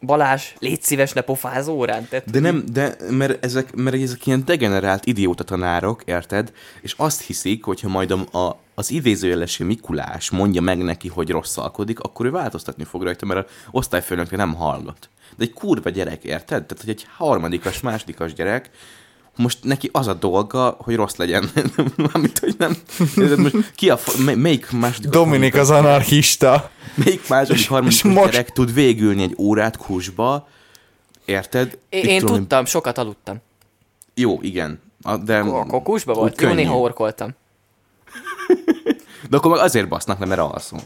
[0.00, 2.08] Balázs, légy szíves, ne pofáz órán.
[2.08, 6.52] Tehát, De nem, de mert ezek, mert ezek ilyen degenerált idióta tanárok, érted?
[6.80, 12.00] És azt hiszik, hogyha majd a, a, az idézőjelesi Mikulás mondja meg neki, hogy rosszalkodik,
[12.00, 15.08] akkor ő változtatni fog rajta, mert a osztályfőnökre nem hallgat.
[15.36, 16.64] De egy kurva gyerek, érted?
[16.66, 18.70] Tehát, hogy egy harmadikas, másodikas gyerek,
[19.36, 21.50] most neki az a dolga, hogy rossz legyen.
[21.96, 22.76] Mármint, hogy nem.
[23.36, 23.98] Most ki a,
[24.36, 26.70] melyik második Dominik az anarchista.
[26.94, 30.48] Melyik második, harmadik most- gyerek tud végülni egy órát kusba,
[31.24, 31.78] érted?
[31.88, 33.36] én, én tudom tudtam, sokat aludtam.
[34.14, 34.80] Jó, igen.
[35.02, 36.40] A, de, A kokusba volt?
[36.40, 36.60] Jó, könnyű.
[36.62, 37.30] néha orkoltam.
[39.30, 40.78] De akkor meg azért basznak le, mert alszom.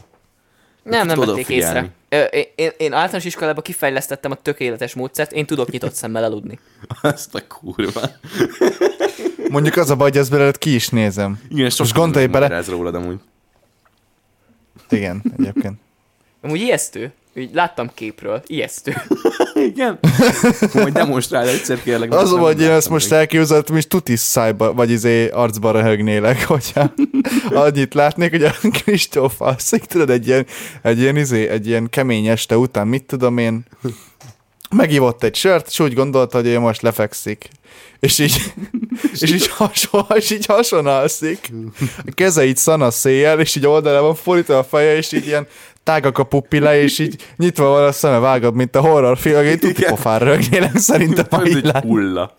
[0.89, 1.89] Nem, nem vették észre.
[2.09, 6.59] Ö, Én, én, én általános iskolában kifejlesztettem a tökéletes módszert, én tudok nyitott szemmel aludni.
[7.01, 8.01] Azt a kurva.
[9.49, 11.41] Mondjuk az a baj, hogy ezt belőled ki is nézem.
[11.49, 12.49] Igen, sok Most gondolj bele.
[12.49, 13.19] Ez rólad amúgy.
[14.89, 15.79] Igen, egyébként.
[16.41, 17.13] Amúgy ijesztő.
[17.37, 18.41] Úgy láttam képről.
[18.45, 18.95] Ijesztő.
[19.69, 19.99] Igen.
[20.73, 22.13] Majd demonstrálj egyszer kérlek.
[22.13, 26.93] Az hogy én ezt most elképzeltem, és tuti szájba, vagy izé arcba röhögnélek, hogyha
[27.49, 30.45] annyit látnék, hogy a Kristóf alszik, tudod, egy ilyen,
[30.81, 33.65] egy ilyen izé, egy ilyen kemény este után, mit tudom én,
[34.69, 37.47] megívott egy sört, és úgy gondolta, hogy ő most lefekszik.
[37.99, 38.53] És így,
[39.19, 41.51] és így, hason, és így hason alszik.
[41.97, 45.47] A keze így szana széjjel, és így oldalában fordítva a feje, és így ilyen
[45.85, 49.85] tágak a pupilla, és így nyitva van a szeme vágod, mint a horrorfilm, hogy tuti
[49.85, 51.83] pofára rögnélek szerintem, egy lát.
[51.83, 52.37] hulla.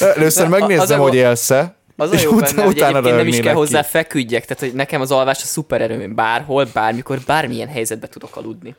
[0.00, 3.16] Először a- megnézem, a- hogy élsz-e, Az a és jó ut- benne, hogy utána egyébként
[3.16, 3.86] nem is kell hozzá ki.
[3.90, 8.74] feküdjek, tehát hogy nekem az alvás a szuper erőm, bárhol, bármikor, bármilyen helyzetben tudok aludni.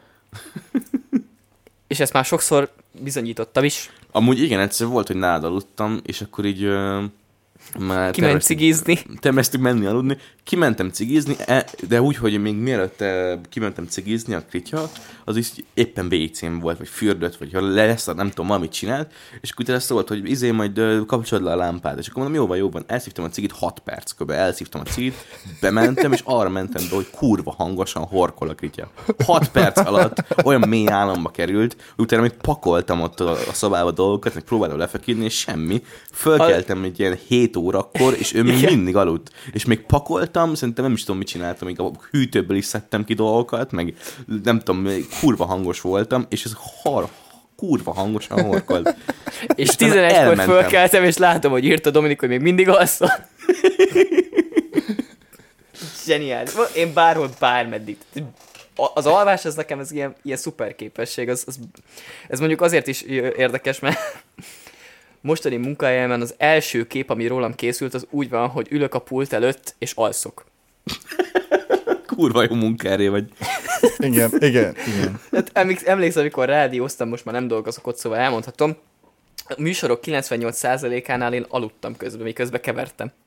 [1.87, 3.89] És ezt már sokszor bizonyítottam is.
[4.11, 7.03] Amúgy igen, egyszer volt, hogy nálad aludtam, és akkor így ö,
[7.79, 8.99] már Kiment cigizni.
[9.19, 10.17] terveztük menni aludni.
[10.43, 14.89] Kimentem cigizni, e- de úgy, hogy még mielőtt eh, kimentem cigizni a kritya,
[15.25, 19.11] az is éppen WC-n volt, vagy fürdött, vagy ha lesz, nem tudom, valamit csinált,
[19.41, 22.47] és akkor utána szólt, hogy izé majd kapcsolod le a lámpát, és akkor mondom, jó
[22.47, 24.29] van, jó van, elszívtam a cigit 6 perc kb.
[24.29, 25.15] elszívtam a cigit,
[25.61, 28.91] bementem, és arra mentem be, hogy kurva hangosan horkol a kritya.
[29.25, 33.91] 6 perc alatt olyan mély álomba került, hogy utána még pakoltam ott a, a szobába
[33.91, 35.83] dolgokat, meg próbáltam lefeküdni, és semmi.
[36.11, 38.73] Fölkeltem egy ilyen 7 órakor, és ő még Igen.
[38.73, 39.31] mindig aludt.
[39.51, 43.13] És még pakoltam, szerintem nem is tudom, mit csináltam, még a hűtőből is szedtem ki
[43.13, 43.93] dolgokat, meg
[44.43, 44.87] nem tudom,
[45.19, 46.51] kurva hangos voltam, és ez
[46.83, 47.09] har
[47.55, 48.95] kurva hangosan horkolt.
[49.55, 53.11] és 11-kor fölkeltem, és látom, hogy írta Dominik, hogy még mindig alszol.
[56.05, 56.51] Zseniális.
[56.75, 57.97] Én bárhol, bármeddig.
[58.93, 61.29] Az alvás, ez nekem ez ilyen, ilyen szuper képesség.
[61.29, 61.59] Az, az,
[62.27, 63.97] ez mondjuk azért is érdekes, mert
[65.25, 69.33] mostani munkahelyemen az első kép, ami rólam készült, az úgy van, hogy ülök a pult
[69.33, 70.45] előtt, és alszok.
[72.15, 73.29] Kurva jó munkára vagy.
[73.97, 75.19] igen, igen, igen.
[75.31, 78.75] Hát emlékszem, amikor rádióztam, most már nem dolgozok ott, szóval elmondhatom.
[79.47, 83.11] A műsorok 98%-ánál én aludtam közben, miközben kevertem.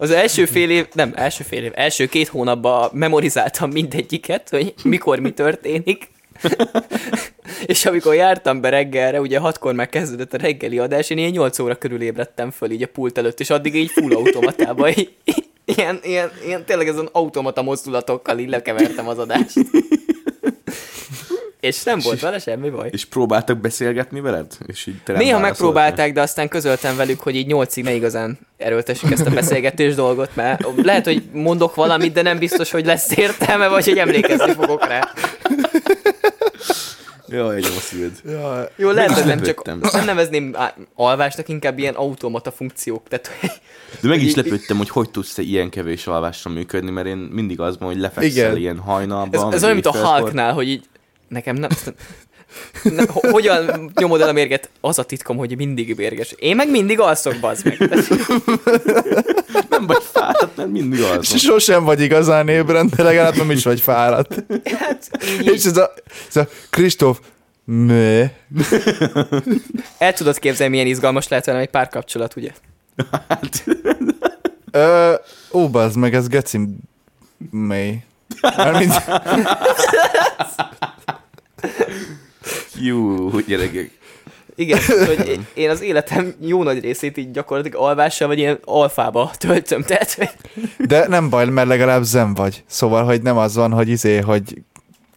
[0.00, 5.18] Az első fél év, nem, első fél év, első két hónapban memorizáltam mindegyiket, hogy mikor
[5.18, 6.10] mi történik.
[7.66, 11.58] és amikor jártam be reggelre, ugye hatkor már kezdődött a reggeli adás, én ilyen 8
[11.58, 14.92] óra körül ébredtem föl így a pult előtt, és addig így full automatában,
[15.76, 19.56] ilyen, ilyen, ilyen tényleg ezen automata mozdulatokkal így lekevertem az adást.
[21.60, 22.88] És nem volt vele semmi baj.
[22.92, 24.46] És próbáltak beszélgetni veled?
[24.66, 29.26] És így Néha megpróbálták, de aztán közöltem velük, hogy így nyolcig ne igazán erőltessük ezt
[29.26, 33.84] a beszélgetés dolgot, mert lehet, hogy mondok valamit, de nem biztos, hogy lesz értelme, vagy
[33.84, 35.12] hogy emlékezni fogok rá.
[37.28, 38.20] Jaj, egy szíved.
[38.24, 38.68] Jaj.
[38.76, 40.56] Jó, lehet, hogy nem csak nem nevezném
[40.94, 43.08] alvásnak, inkább ilyen automata funkciók.
[43.08, 43.30] Tehát,
[44.00, 47.60] De meg is lepődtem, hogy hogy tudsz te ilyen kevés alvással működni, mert én mindig
[47.60, 48.56] az van, hogy lefekszel Igen.
[48.56, 49.48] ilyen hajnalban.
[49.48, 50.84] Ez, ez olyan, mint a Hulknál, hogy így
[51.28, 51.70] nekem nem...
[52.82, 54.70] Ne, hogyan nyomod el a mérget?
[54.80, 56.34] Az a titkom, hogy mindig mérges.
[56.38, 57.78] Én meg mindig alszok, bazd meg.
[59.70, 61.38] nem vagy fáradt, mert mindig alszok.
[61.38, 64.44] Sosem vagy igazán ébren, de legalább nem is vagy fáradt.
[64.64, 65.92] Hát, így, És ez a,
[66.28, 67.18] ez a Kristóf,
[67.64, 68.24] mű.
[69.98, 72.50] El tudod képzelni, milyen izgalmas lehet velem egy párkapcsolat, ugye?
[73.28, 73.64] Hát.
[74.70, 75.14] Ö,
[75.52, 76.60] ó, bazd meg, ez geci
[77.50, 78.02] mély.
[78.40, 78.92] Mármint...
[82.80, 83.90] Jó, gyerekek.
[84.54, 89.82] Igen, hogy én az életem jó nagy részét így gyakorlatilag alvással, vagy ilyen alfába töltöm,
[89.82, 90.38] tehát...
[90.78, 92.64] De nem baj, mert legalább zen vagy.
[92.66, 94.42] Szóval, hogy nem az van, hogy izé, hogy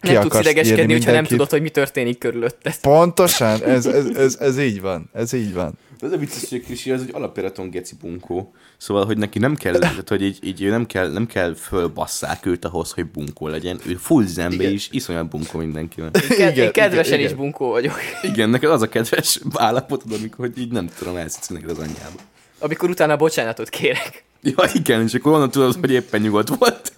[0.01, 2.75] ki nem tudsz idegeskedni, hogyha nem tudod, hogy mi történik körülötted.
[2.81, 5.73] Pontosan, ez, ez, ez, ez így van, ez így van.
[5.99, 8.53] Ez a vicces, hogy Krisi az egy alapjáraton geci bunkó.
[8.81, 12.65] Szóval, hogy neki nem kell, tehát, hogy így, így nem kell, nem kell fölbasszák őt
[12.65, 13.79] ahhoz, hogy bunkó legyen.
[13.85, 16.11] Ő full zembe is, iszonyat bunkó mindenkivel.
[16.13, 17.99] Én, igen, én kedvesen igen, is bunkó vagyok.
[18.21, 22.19] Igen, neked az a kedves állapotod, amikor hogy így nem tudom, elszítsz neked az anyjába.
[22.59, 24.23] Amikor utána bocsánatot kérek.
[24.41, 26.93] Ja, igen, és akkor onnan tudod, hogy éppen nyugodt volt.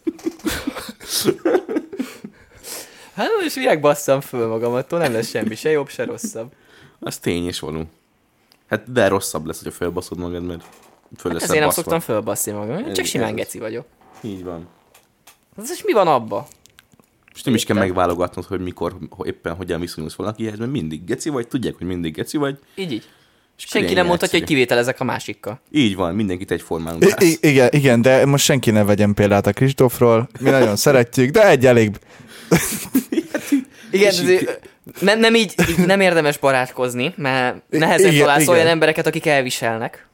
[3.14, 6.52] hát most minek basszam föl magamat, nem lesz semmi, se jobb, se rosszabb.
[7.00, 7.84] Az tény és való.
[8.68, 10.64] Hát de rosszabb lesz, hogyha felbaszod magad, mert
[11.18, 13.86] föl hát ezért nem szoktam fölbaszni magam, csak simán geci vagyok.
[14.22, 14.68] Így van.
[15.56, 16.48] Az is mi van abba?
[17.34, 21.30] És nem is kell megválogatnod, hogy mikor, hogy éppen hogyan viszonyulsz valakihez, mert mindig geci
[21.30, 22.58] vagy, tudják, hogy mindig geci vagy.
[22.76, 23.10] Így, így.
[23.58, 25.60] És senki nem mondhatja, hogy kivételezek a másikkal.
[25.72, 30.30] Így van, mindenkit egyformán I- igen, igen, de most senki ne vegyen példát a Kristófról.
[30.40, 32.00] Mi nagyon szeretjük, de egy elég...
[33.92, 34.14] igen,
[35.00, 40.08] nem, nem így, így nem érdemes barátkozni, mert nehezen találsz olyan embereket, akik elviselnek.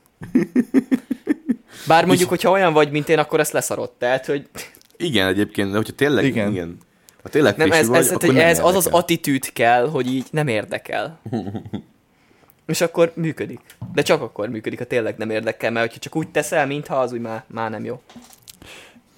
[1.89, 3.91] Bár mondjuk, hogyha olyan vagy, mint én, akkor ezt leszarod.
[3.91, 4.49] Tehát, hogy...
[4.97, 6.51] Igen, egyébként, de hogyha tényleg, igen.
[6.51, 6.77] igen.
[7.23, 10.27] Ha tényleg nem, ez, vagy, ez, akkor nem ez az az attitűd kell, hogy így
[10.31, 11.19] nem érdekel.
[12.67, 13.59] És akkor működik.
[13.93, 17.13] De csak akkor működik, ha tényleg nem érdekel, mert hogyha csak úgy teszel, mintha az
[17.13, 18.01] úgy már, már nem jó.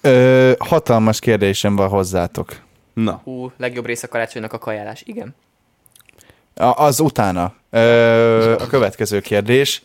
[0.00, 2.60] Ö, hatalmas kérdésem van hozzátok.
[2.94, 3.20] Na.
[3.24, 5.02] Ú, legjobb része a karácsonynak a kajálás.
[5.06, 5.34] Igen.
[6.54, 7.54] A, az utána.
[7.70, 9.82] Ö, a következő kérdés.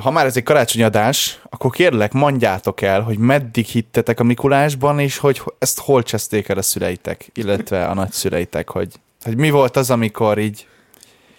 [0.00, 5.18] Ha már ez egy karácsonyadás, akkor kérlek, mondjátok el, hogy meddig hittetek a Mikulásban, és
[5.18, 9.90] hogy ezt hol cseszték el a szüleitek, illetve a nagyszüleitek, hogy, hogy mi volt az,
[9.90, 10.66] amikor így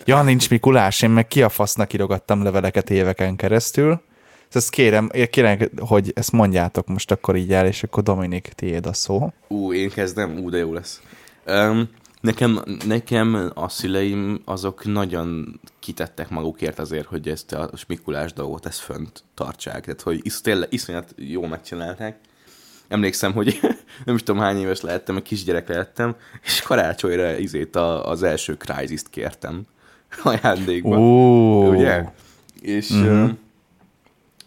[0.06, 4.02] ja, nincs Mikulás, én meg ki a fasznak írogattam leveleket éveken keresztül.
[4.52, 8.94] Ezt kérem, kérem, hogy ezt mondjátok most akkor így el, és akkor Dominik, tiéd a
[8.94, 9.34] szó.
[9.48, 10.38] Ú, én kezdem?
[10.38, 11.02] Ú, de jó lesz.
[11.48, 11.90] Um,
[12.28, 18.80] nekem, nekem a szüleim azok nagyon kitettek magukért azért, hogy ezt a Mikulás dolgot ezt
[18.80, 19.84] fönt tartsák.
[19.84, 22.20] Tehát, hogy is, tényleg iszonyat jól megcsinálták.
[22.88, 23.60] Emlékszem, hogy
[24.06, 28.58] nem is tudom hány éves lehettem, egy kisgyerek lehettem, és karácsonyra izét a, az első
[28.58, 29.64] Crysis-t kértem
[30.24, 31.00] ajándékban.
[31.00, 31.70] Oh.
[31.70, 32.04] Ugye?
[32.62, 33.30] És mm-hmm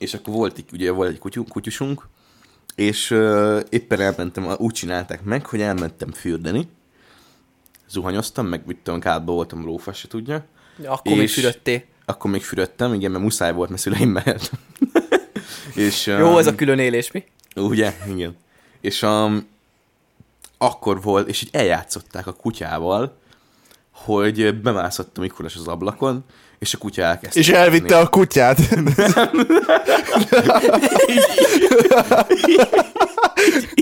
[0.00, 2.08] és akkor volt, ugye volt egy kutyú, kutyusunk,
[2.74, 6.68] és uh, éppen elmentem, úgy csinálták meg, hogy elmentem fürdeni,
[7.90, 10.44] zuhanyoztam, meg mit tudom, kádba voltam lófasz, se tudja.
[10.82, 11.86] Ja, akkor és még fürödté.
[12.04, 14.50] Akkor még fürödtem, igen, mert muszáj volt, mert szüleim mellett.
[15.74, 17.24] és, um, Jó, ez a külön élés, mi?
[17.56, 18.36] Ugye, igen.
[18.80, 19.48] És um,
[20.58, 23.18] akkor volt, és így eljátszották a kutyával,
[23.90, 26.24] hogy bemászott a Mikulás az ablakon,
[26.58, 27.40] és a kutya elkezdte.
[27.40, 28.58] És elvitte a kutyát.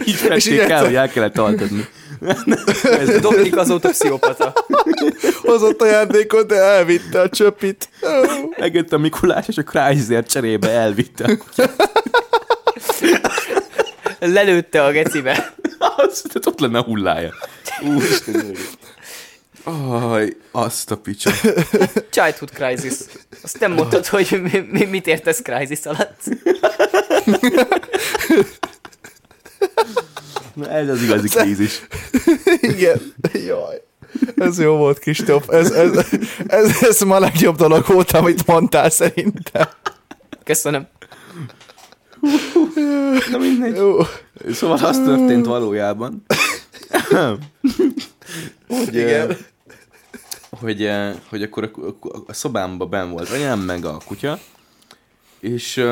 [0.06, 1.88] így fették el, hogy el kellett altatni.
[3.20, 4.52] Dominik azóta pszichopata.
[5.42, 7.88] Hozott ajándékot, de elvitte a csöpit.
[8.58, 11.92] Megött a Mikulás, és a Chrysler cserébe elvitte a kutyát.
[14.18, 15.54] Lelőtte a gecibe.
[15.96, 17.34] Az, tehát ott lenne a hullája.
[17.80, 18.56] Úristen,
[19.64, 21.30] Aj, azt a picsa.
[22.10, 22.94] Childhood Crisis.
[23.42, 26.20] Azt nem mondtad, hogy mi, mi, mit értesz Crisis alatt.
[30.58, 31.86] Na ez az igazi krízis.
[32.60, 33.14] Igen.
[33.32, 33.82] Jaj.
[34.36, 35.48] Ez jó volt, Kristóf.
[35.48, 36.06] Ez, ez,
[36.46, 39.68] ez, ez ma a legjobb dolog volt, amit mondtál szerintem.
[40.44, 40.86] Köszönöm.
[43.30, 43.76] Na mindegy.
[43.76, 43.96] Jó.
[44.52, 46.24] Szóval az történt valójában,
[48.68, 49.36] hogy, Igen.
[50.50, 50.88] hogy,
[51.28, 54.38] hogy akkor a, a, a szobámban ben volt anyám, meg a kutya,
[55.40, 55.84] és,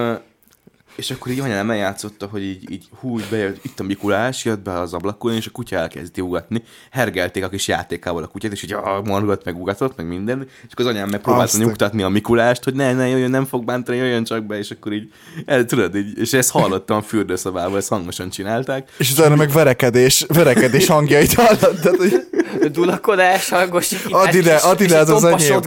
[0.97, 4.61] és akkor így anyám eljátszotta, hogy így, így hú, így bejött, itt a Mikulás, jött
[4.61, 6.63] be az ablakon, és a kutya elkezdi ugatni.
[6.91, 10.47] Hergelték a kis játékával a kutyát, és így ah, morgott, meg ugatott, meg minden.
[10.67, 13.99] És akkor az anyám megpróbálta nyugtatni a Mikulást, hogy ne, ne, jöjjön, nem fog bántani,
[13.99, 15.13] jöjjön csak be, és akkor így,
[15.47, 18.91] el, tudod, így, és ezt hallottam a fürdőszobában, ezt hangosan csinálták.
[18.99, 22.27] És utána meg verekedés, verekedés hangjait hallottad, hogy
[22.71, 24.13] Dulakodás, hangosítás.
[24.13, 25.61] Add ide, add ide, az tompa enyém.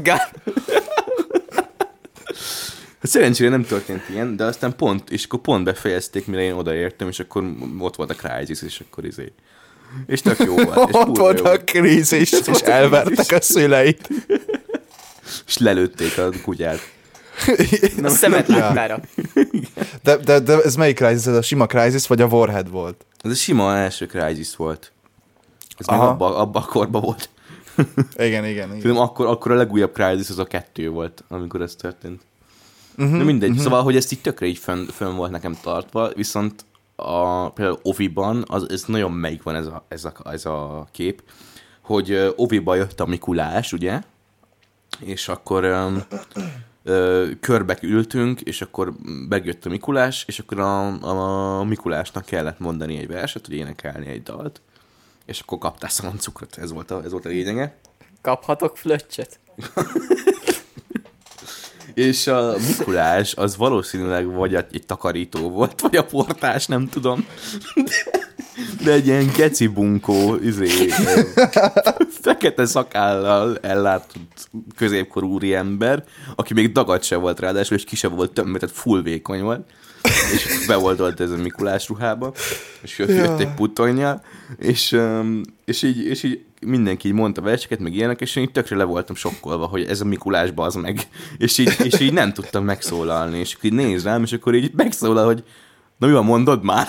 [3.00, 7.08] Hát szerencsére nem történt ilyen, de aztán pont, és akkor pont befejezték, mire én odaértem,
[7.08, 7.44] és akkor
[7.80, 9.34] ott volt a Crysis, és akkor izé.
[10.06, 10.90] És tök jó volt.
[10.90, 14.10] És ott volt a krízis, és a elvertek a szüleit.
[15.48, 16.80] És lelőtték a kutyát.
[18.04, 19.00] A szemet láttára.
[20.04, 21.26] De, de, de ez melyik Crysis?
[21.26, 23.06] Ez a sima Crysis, vagy a Warhead volt?
[23.22, 24.92] Ez a sima első Crysis volt.
[25.78, 26.08] Ez még Aha.
[26.08, 27.30] abba, abba a korban volt.
[28.16, 28.80] Igen, igen, igen.
[28.80, 32.22] Tudom, akkor, akkor a legújabb Crysis az a kettő volt, amikor ez történt.
[33.00, 33.64] Uh-huh, Na mindegy, uh-huh.
[33.64, 38.44] szóval, hogy ezt így tökre így fönn, fönn volt nekem tartva, viszont a, például Oviban,
[38.48, 41.24] az, ez nagyon melyik van ez a, ez a, ez a kép,
[41.82, 44.02] hogy Oviba jött a Mikulás, ugye,
[45.00, 46.04] és akkor um,
[46.84, 48.94] ö, körbe ültünk, és akkor
[49.30, 54.24] megjött a Mikulás, és akkor a, a Mikulásnak kellett mondani egy verset, hogy énekelni egy
[54.24, 54.62] dalt,
[55.26, 57.78] és akkor kaptál szaloncukrot, ez volt a, ez volt a lényege.
[58.22, 59.40] Kaphatok flöccset?
[62.00, 67.26] És a Mikulás az valószínűleg vagy egy, takarító volt, vagy a portás, nem tudom.
[67.76, 68.14] De,
[68.84, 70.68] de egy ilyen geci bunkó, izé,
[72.22, 76.04] fekete szakállal ellátott középkorú úriember,
[76.36, 79.68] aki még dagad se volt ráadásul, és ki se volt tömve, tehát full vékony volt.
[80.34, 82.34] És be volt ott ez a Mikulás ruhába,
[82.82, 84.22] és jött, jött egy putonja,
[84.58, 85.00] és,
[85.66, 88.84] és, így, és így mindenki így mondta verseket, meg ilyenek, és én így tökre le
[88.84, 91.00] voltam sokkolva, hogy ez a Mikulás az meg.
[91.38, 94.72] És így, és így nem tudtam megszólalni, és akkor így néz rám, és akkor így
[94.76, 95.44] megszólal, hogy
[95.98, 96.88] na mi van, mondod már?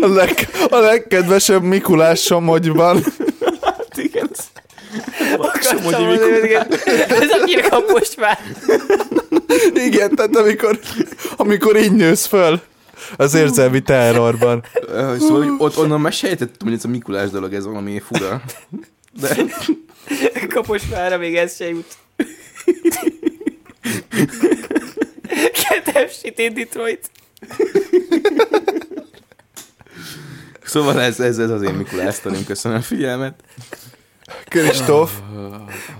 [0.00, 3.02] A, leg, a legkedvesebb Mikulás Somogyban.
[3.62, 4.46] Hát igen, ez-
[5.38, 6.66] Akartam mondani, hogy igen.
[7.08, 8.38] Ez annyira kapos már.
[9.74, 10.78] Igen, tehát amikor,
[11.36, 12.60] amikor így nősz föl
[13.16, 14.64] az érzelmi terrorban.
[15.18, 18.42] Szóval hogy ott onnan már sejtettem, hogy ez a Mikulás dolog, ez valami fura.
[19.20, 19.36] De
[20.48, 21.96] Kapos már, még ez se jut.
[26.20, 27.10] Shit in Detroit.
[30.64, 33.34] szóval ez, ez, ez az én Mikulás sztorim, köszönöm a figyelmet.
[34.44, 35.12] Kristóf,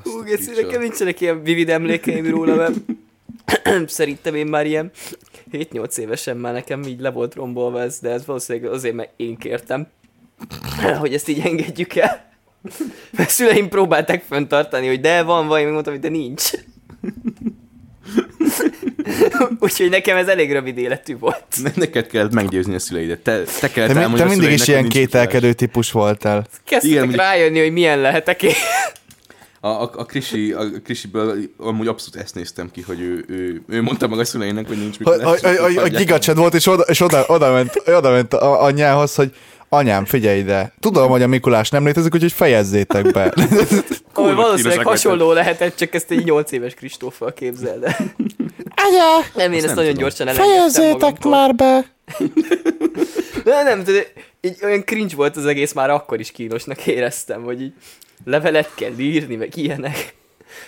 [0.02, 0.22] Hú,
[0.54, 2.74] nekem nincsenek ilyen vivid emlékeim róla, mert
[3.90, 4.90] szerintem én már ilyen
[5.53, 9.36] 7-8 évesen már nekem így le volt rombolva ez, de ez valószínűleg azért, mert én
[9.36, 9.86] kértem,
[10.98, 12.28] hogy ezt így engedjük el.
[13.11, 16.51] Mert szüleim próbálták fenntartani, hogy de van valami, mondtam, hogy de nincs.
[19.61, 21.44] Úgyhogy nekem ez elég rövid életű volt.
[21.62, 23.20] Ne- Neked kellett meggyőzni a szüleidet.
[23.20, 26.46] Te, te kellett te, te mindig is ilyen kételkedő típus voltál.
[26.64, 28.53] Kezdtek Igen, rájönni, hogy milyen lehetek én.
[29.62, 33.82] A, a, a, Krisi, a Krisiből amúgy abszolút ezt néztem ki, hogy ő, ő, ő
[33.82, 35.42] mondta meg a szüleinek, hogy nincs A, a, Mikulás.
[35.42, 39.14] a, a, a gigacsed volt, és oda, és oda, oda, ment, oda ment a, anyjához,
[39.14, 39.34] hogy
[39.68, 43.32] anyám, figyelj ide, tudom, hogy a Mikulás nem létezik, úgyhogy fejezzétek be.
[44.14, 47.96] Ahol valószínűleg hasonló lehetett, csak ezt egy 8 éves Kristóffal képzeld el.
[48.74, 49.94] Anya, Nem, én Ezt ezt nem nagyon tudom.
[49.94, 51.30] gyorsan elengedtem fejezzétek magamtól.
[51.30, 51.84] már be.
[53.44, 54.06] De nem, tudod,
[54.40, 57.72] így olyan cringe volt az egész, már akkor is kínosnak éreztem, hogy így
[58.24, 60.14] levelet kell írni, meg ilyenek.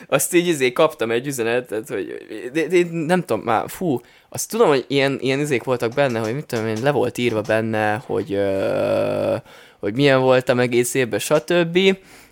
[0.09, 4.69] azt így izé kaptam egy üzenetet, hogy de, de, nem tudom, már fú, azt tudom,
[4.69, 8.33] hogy ilyen, ilyen izék voltak benne, hogy mit tudom én, le volt írva benne, hogy,
[8.33, 9.37] ö,
[9.79, 11.79] hogy milyen voltam egész évben, stb.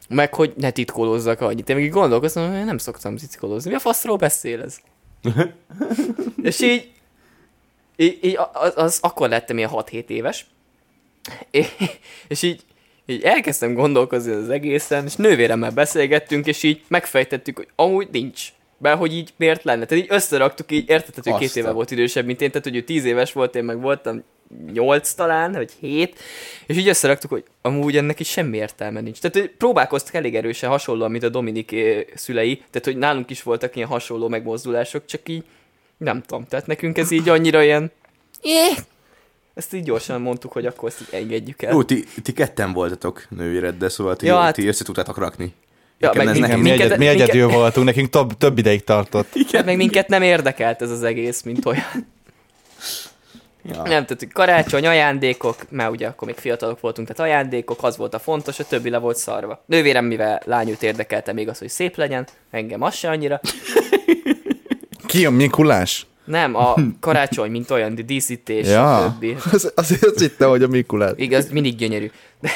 [0.09, 1.69] Meg, hogy ne titkolózzak annyit.
[1.69, 3.71] Én még gondolkoztam, hogy nem szoktam titkolózni.
[3.71, 4.79] Mi a faszról beszél ez?
[6.43, 6.91] és így,
[7.97, 10.47] így, így az, az, akkor lettem ilyen 6-7 éves,
[12.29, 12.63] és így
[13.11, 18.49] így elkezdtem gondolkozni az egészen, és nővéremmel beszélgettünk, és így megfejtettük, hogy amúgy nincs.
[18.79, 19.85] Be, hogy így miért lenne.
[19.85, 22.83] Tehát így összeraktuk, így értetted, hogy két éve volt idősebb, mint én, tehát hogy ő
[22.83, 24.23] tíz éves volt, én meg voltam
[24.73, 26.19] nyolc talán, vagy hét,
[26.67, 29.19] és így összeraktuk, hogy amúgy ennek is semmi értelme nincs.
[29.19, 31.77] Tehát hogy próbálkoztak elég erősen hasonlóan, mint a Dominik
[32.15, 35.45] szülei, tehát hogy nálunk is voltak ilyen hasonló megmozdulások, csak így
[35.97, 37.93] nem tudom, tehát nekünk ez így annyira ilyen,
[39.61, 41.73] ezt így gyorsan mondtuk, hogy akkor ezt így engedjük el.
[41.73, 43.27] Jó, ti, ti ketten voltatok
[43.79, 44.55] de szóval ti, ja, hát...
[44.55, 45.55] ti össze tudtátok rakni.
[45.99, 47.59] Ja, meg minket, mi, minket, mi egyedül minket...
[47.59, 49.35] voltunk, nekünk több, több ideig tartott.
[49.35, 52.07] Igen, hát meg minket nem érdekelt ez az egész, mint olyan.
[53.63, 53.77] Ja.
[53.77, 58.15] Nem, tehát hogy karácsony, ajándékok, mert ugye akkor még fiatalok voltunk, tehát ajándékok, az volt
[58.15, 59.63] a fontos, a többi le volt szarva.
[59.67, 63.41] Nővérem, mivel lányút érdekelte még az, hogy szép legyen, engem az se annyira.
[65.07, 66.07] Ki a Mikulás?
[66.31, 69.01] Nem, a karácsony, mint olyan, de díszítés, ja.
[69.03, 69.37] többi.
[69.53, 71.13] Az, azért azt hittem, hogy a Mikulás.
[71.17, 72.11] Igaz, mindig gyönyörű.
[72.41, 72.51] De...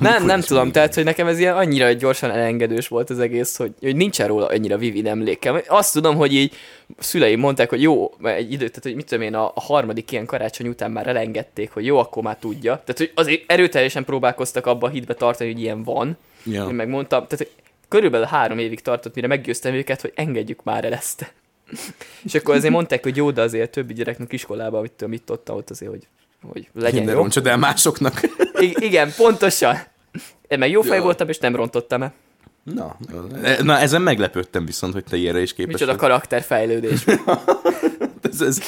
[0.00, 3.72] Nem, nem tudom, tehát, hogy nekem ez ilyen annyira gyorsan elengedős volt az egész, hogy,
[3.80, 5.60] hogy nincsen róla annyira vivid emlékem.
[5.66, 6.54] Azt tudom, hogy így
[6.98, 10.26] szüleim mondták, hogy jó, egy időt, tehát, hogy mit tudom én, a, a harmadik ilyen
[10.26, 12.70] karácsony után már elengedték, hogy jó, akkor már tudja.
[12.70, 16.16] Tehát, hogy azért erőteljesen próbálkoztak abba a hitbe tartani, hogy ilyen van.
[16.44, 16.66] Ja.
[16.68, 17.50] Én megmondtam, tehát, hogy
[17.88, 21.32] körülbelül három évig tartott, mire meggyőztem őket, hogy engedjük már el ezt.
[22.24, 25.50] És akkor azért mondták, hogy jó, de azért többi gyereknek iskolában, mit tudom, itt ott,
[25.50, 26.06] ott azért, hogy,
[26.52, 27.26] hogy legyen jó.
[27.26, 28.20] de el másoknak.
[28.60, 29.76] I- igen, pontosan.
[30.48, 32.14] Én meg jó fej voltam, és nem rontottam el.
[32.62, 32.96] Na,
[33.62, 36.00] na, ezen meglepődtem viszont, hogy te ilyenre is képes Micsoda vagy.
[36.00, 37.04] karakterfejlődés.
[38.30, 38.60] ez, ez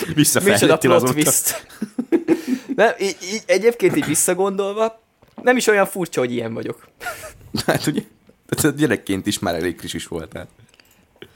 [0.45, 1.67] Micsoda plot twist.
[2.77, 5.01] nem, így, így, egyébként így visszagondolva,
[5.43, 6.87] nem is olyan furcsa, hogy ilyen vagyok.
[7.67, 8.03] Hát ugye,
[8.49, 10.49] tehát gyerekként is már elég kis is voltál.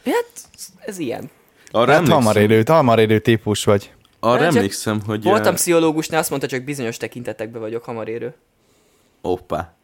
[0.04, 0.30] Hát,
[0.78, 1.30] ez ilyen.
[1.72, 3.90] Arra hát hamarédő, hamarédő típus vagy.
[4.20, 5.22] Arra Nem, emlékszem, hogy...
[5.22, 8.34] Voltam pszichológusnál, azt mondta, csak bizonyos tekintetekben vagyok hamarérő.
[9.20, 9.74] Oppá.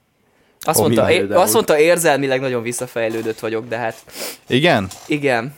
[0.61, 4.05] Azt, oh, mondta, é- azt mondta, érzelmileg nagyon visszafejlődött vagyok, de hát...
[4.47, 4.89] Igen?
[5.07, 5.55] Igen.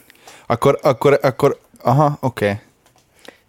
[0.47, 2.45] Akkor, akkor, akkor, aha, oké.
[2.45, 2.59] Okay.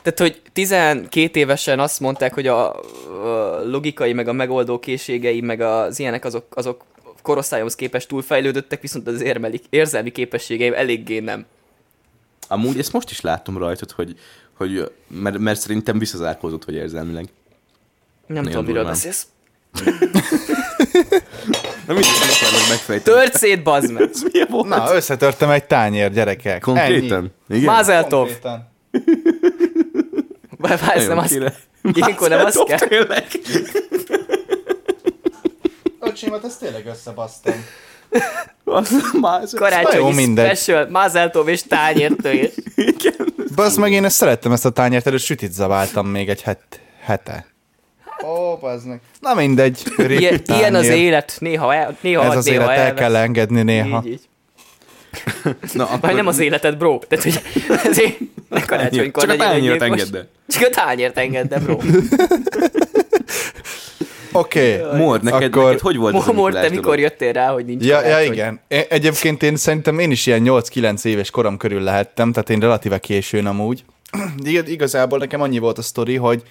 [0.02, 5.62] Tehát, hogy 12 évesen azt mondták, hogy a, a logikai, meg a megoldó készségei, meg
[5.62, 6.84] az ilyenek, azok, azok
[7.22, 11.46] korosztályomhoz képest túlfejlődöttek, viszont az érmeli, érzelmi képességeim eléggé nem.
[12.52, 14.16] Amúgy ezt most is látom rajtad, hogy,
[14.58, 17.28] hogy mert, mert szerintem visszazárkózott, hogy érzelmileg.
[18.28, 19.28] Nem tudom, miről beszélsz.
[21.88, 23.18] Na mit akarok megfejteni?
[23.18, 24.10] Tört szét, bazd meg!
[24.68, 26.62] Na, összetörtem egy tányér, gyerekek.
[26.62, 27.34] Konkrétan?
[27.50, 27.64] Igen?
[27.64, 28.30] Mázeltov!
[30.58, 31.40] Várj, nem azt...
[31.94, 33.06] Ilyenkor nem azt kell.
[36.00, 37.54] Öcsémet, ezt tényleg összebasztam.
[39.56, 42.34] Karácsonyi jó, special, mázeltov és tányértől.
[42.76, 43.34] Igen.
[43.56, 47.46] Basz meg én ezt szerettem, ezt a tányért, előtt sütit zaváltam még egy het, hete.
[48.26, 49.00] Ó, bazd meg.
[49.20, 49.84] Na mindegy.
[49.98, 53.62] Ilyen, ilyen az élet, néha, el, néha Ez az néha élet, el, el kell engedni
[53.62, 54.04] néha.
[54.06, 54.30] Így, így.
[55.74, 56.00] Na, akkor...
[56.00, 57.00] Vagy nem az életed, bro.
[57.08, 57.42] Tehát, hogy
[57.84, 58.18] ezért
[58.50, 61.78] ne karácsonykor Csak a tányért engedd Csak a tányért engedd bro.
[64.32, 64.82] Oké.
[64.82, 64.98] Okay.
[64.98, 65.64] Mord, neked, akkor...
[65.64, 68.60] neked hogy volt Mord, Mord, te mikor jöttél rá, hogy nincs Ja, ja igen.
[68.68, 73.46] Egyébként én szerintem én is ilyen 8-9 éves korom körül lehettem, tehát én relatíve későn
[73.46, 73.84] amúgy.
[74.66, 76.44] Igazából nekem annyi volt a sztori, hogy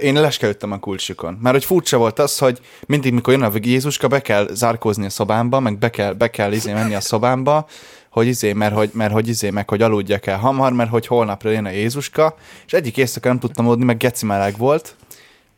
[0.00, 1.38] én leskelődtem a kulcsukon.
[1.42, 5.10] Mert hogy furcsa volt az, hogy mindig, mikor jön a Jézuska, be kell zárkózni a
[5.10, 7.66] szobámba, meg be kell, be kell izé menni a szobámba,
[8.10, 11.50] hogy izé, mert hogy, mert hogy izé, meg hogy aludjak el hamar, mert hogy holnapra
[11.50, 14.96] jön a Jézuska, és egyik éjszaka nem tudtam aludni, meg geci meleg volt,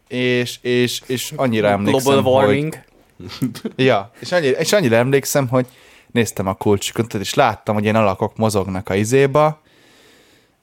[0.09, 2.74] és, és, és annyira emlékszem, Global warming.
[3.40, 5.66] Hogy, ja, és annyira, és annyira emlékszem, hogy
[6.11, 9.61] néztem a kulcskönyvet, és láttam, hogy ilyen alakok mozognak a izéba,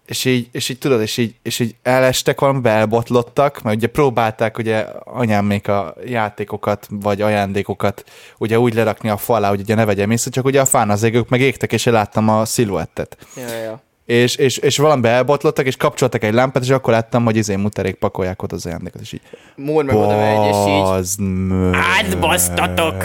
[0.06, 4.58] és így, és így tudod, és így, és így elestek valami, elbotlottak, mert ugye próbálták
[4.58, 8.04] ugye anyám még a játékokat, vagy ajándékokat
[8.38, 11.04] ugye úgy lerakni a falá, hogy ugye ne vegyem észre, csak ugye a fán az
[11.04, 13.28] égők meg égtek, és én láttam a sziluettet.
[13.36, 17.36] Ja, ja és, és, és valamibe elbotlottak, és kapcsoltak egy lámpát, és akkor láttam, hogy
[17.36, 19.22] izé muterék pakolják ott az ajándékot, és így...
[19.56, 21.26] Múr meg oda megy, és így...
[21.74, 23.04] Átbasztatok!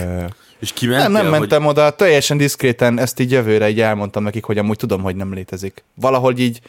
[0.59, 1.71] És kimentél, Nem, nem mentem hogy...
[1.71, 5.85] oda, teljesen diszkréten ezt így jövőre így elmondtam nekik, hogy amúgy tudom, hogy nem létezik.
[5.95, 6.61] Valahogy így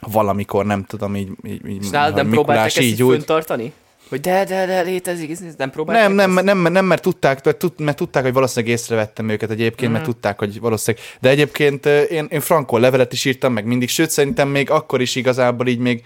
[0.00, 1.28] valamikor, nem tudom, így...
[1.42, 3.24] így, így és nálad nem próbálták ezt így úgy...
[3.24, 3.72] tartani?
[4.08, 6.44] Hogy de, de, de létezik, ez- nem Nem, próbálták nem, ezt?
[6.46, 10.38] nem, nem, mert tudták, mert, tud, mert tudták, hogy valószínűleg észrevettem őket egyébként, mert tudták,
[10.38, 11.06] hogy valószínűleg.
[11.20, 15.16] De egyébként én, én frankon levelet is írtam meg mindig, sőt szerintem még akkor is
[15.16, 16.04] igazából így még,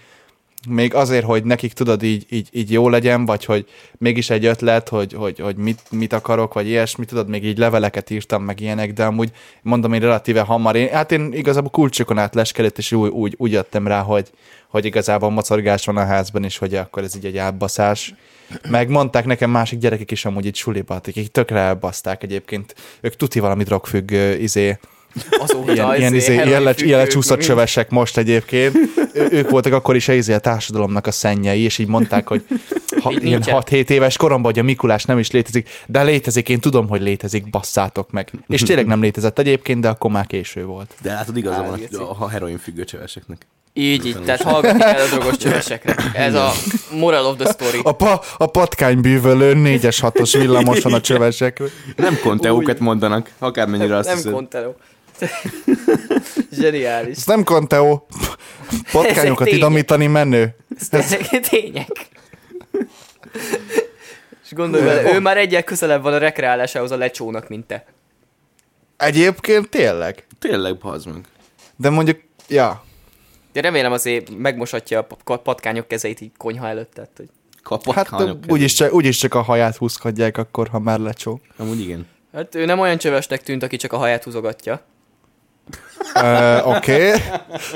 [0.69, 4.89] még azért, hogy nekik tudod így, így, így jó legyen, vagy hogy mégis egy ötlet,
[4.89, 8.93] hogy, hogy, hogy mit, mit akarok, vagy ilyesmi, tudod, még így leveleket írtam, meg ilyenek,
[8.93, 9.31] de amúgy
[9.61, 13.51] mondom én relatíve hamar, én, hát én igazából kulcsokon át leskedett, és úgy, úgy, úgy
[13.51, 14.29] jöttem rá, hogy,
[14.67, 18.13] hogy igazából mocorgás van a házban, és hogy akkor ez így egy átbaszás.
[18.69, 22.75] Meg mondták nekem másik gyerekek is amúgy itt suliba, akik tökre elbaszták egyébként.
[23.01, 24.77] Ők tuti valami drogfüggő, izé,
[25.39, 28.75] Azóta ilyen, izé, ilyen, izé, ilyen, le, ilyen lecsúszott csövesek most egyébként.
[29.13, 32.43] Ő, ők voltak akkor is izé, a társadalomnak a szennyei, és így mondták, hogy
[33.01, 33.63] ha, Így ilyen nincsen.
[33.67, 37.49] 6-7 éves koromban, hogy a Mikulás nem is létezik, de létezik, én tudom, hogy létezik,
[37.49, 38.31] basszátok meg.
[38.47, 40.93] És tényleg nem létezett egyébként, de akkor már késő volt.
[41.01, 43.47] De látod, igaza van a, a heroin függő cseveseknek.
[43.73, 45.95] Így, így, tehát hallgatni kell a drogos csövesekre.
[46.13, 46.51] Ez a
[46.91, 47.79] moral of the story.
[47.83, 51.61] A, pa, a patkánybűvölő 4-es 6-os villamoson a csövesek.
[51.95, 54.31] Nem konteókat mondanak, akármennyire azt nem hiszed.
[54.31, 54.73] Contero.
[56.59, 57.17] Zseniális.
[57.17, 58.07] Ez nem konteó.
[58.91, 60.55] Patkányokat idomítani menő.
[60.89, 62.09] Ezek tények.
[64.43, 67.85] És gondolj bele, ő már egyel közelebb van a rekreálásához a lecsónak, mint te.
[68.97, 70.25] Egyébként tényleg.
[70.39, 71.25] Tényleg, bazd meg.
[71.75, 72.83] De mondjuk, ja.
[73.53, 77.29] De remélem azért megmosatja a pa- patkányok kezeit így konyha előtt, tehát, hogy
[77.93, 78.11] Hát
[78.47, 81.41] úgyis csak, úgyis csak a haját húzkodják akkor, ha már lecsó.
[81.57, 82.07] Amúgy igen.
[82.33, 84.81] Hát ő nem olyan csövesnek tűnt, aki csak a haját húzogatja.
[86.15, 87.07] Uh, Oké.
[87.07, 87.19] Okay.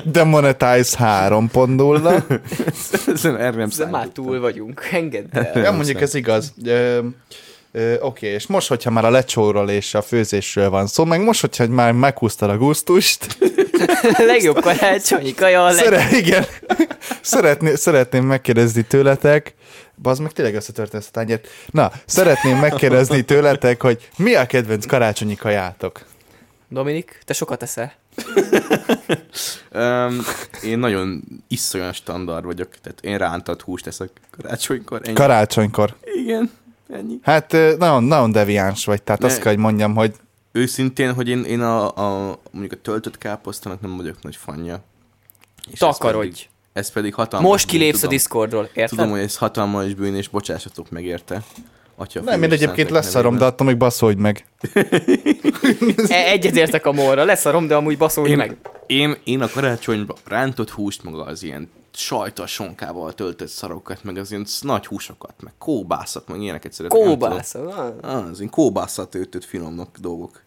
[0.06, 2.40] Demonetize 3.0.
[3.08, 4.26] Ezen erre nem Ezzel már számítottam.
[4.26, 5.62] túl vagyunk, engedd el.
[5.64, 6.54] Ja, mondjuk ez igaz.
[7.76, 8.30] Oké, okay.
[8.30, 11.92] és most, hogyha már a lecsóról és a főzésről van szó, meg most, hogyha már
[11.92, 13.38] meghúztad a gusztust,
[14.18, 16.46] legjobb karácsonyi kaja a szere, igen,
[17.22, 19.54] szeretné, szeretném megkérdezni tőletek,
[20.02, 21.48] bazd meg tényleg összetört ezt a tányért.
[21.72, 26.06] Na, szeretném megkérdezni tőletek, hogy mi a kedvenc karácsonyi kajátok?
[26.76, 27.94] Dominik, te sokat eszel.
[29.74, 30.18] Um,
[30.64, 35.02] én nagyon iszonyan standard vagyok, tehát én rántott húst eszek karácsonykor.
[35.04, 35.14] Ennyi.
[35.14, 35.96] Karácsonykor.
[36.04, 36.52] igen,
[36.90, 37.20] ennyi.
[37.22, 39.28] Hát nagyon, nagyon deviáns vagy, tehát Ne.
[39.28, 40.14] azt kell, hogy mondjam, hogy
[40.52, 41.86] Őszintén, hogy én, én a,
[42.30, 44.84] a, mondjuk a töltött káposztának nem vagyok nagy fanja.
[45.66, 46.28] És ez Takarodj.
[46.28, 48.16] pedig- Ez pedig hatalmas Most bűn, kilépsz a tudom.
[48.16, 48.90] Discordról, érted?
[48.90, 51.42] Tudom, hogy ez hatalmas bűn, és bocsássatok meg érte.
[51.98, 54.46] Atya, nem, én egyébként leszarom, de attól még baszolj meg.
[56.08, 58.58] E- Egyetértek a morra, lesz a rom, de amúgy baszolj én, meg.
[58.88, 64.32] Én, én a karácsonyban rántott húst, maga az ilyen sajtos sonkával töltött szarokat, meg az
[64.32, 67.00] ilyen nagy húsokat, meg kóbászat, meg ilyeneket szeretem.
[67.00, 67.30] nem tudom.
[67.30, 67.56] Kóbász.
[67.56, 68.28] ah.
[68.30, 70.44] Az, én kóbásszal töltött finomnak dolgok.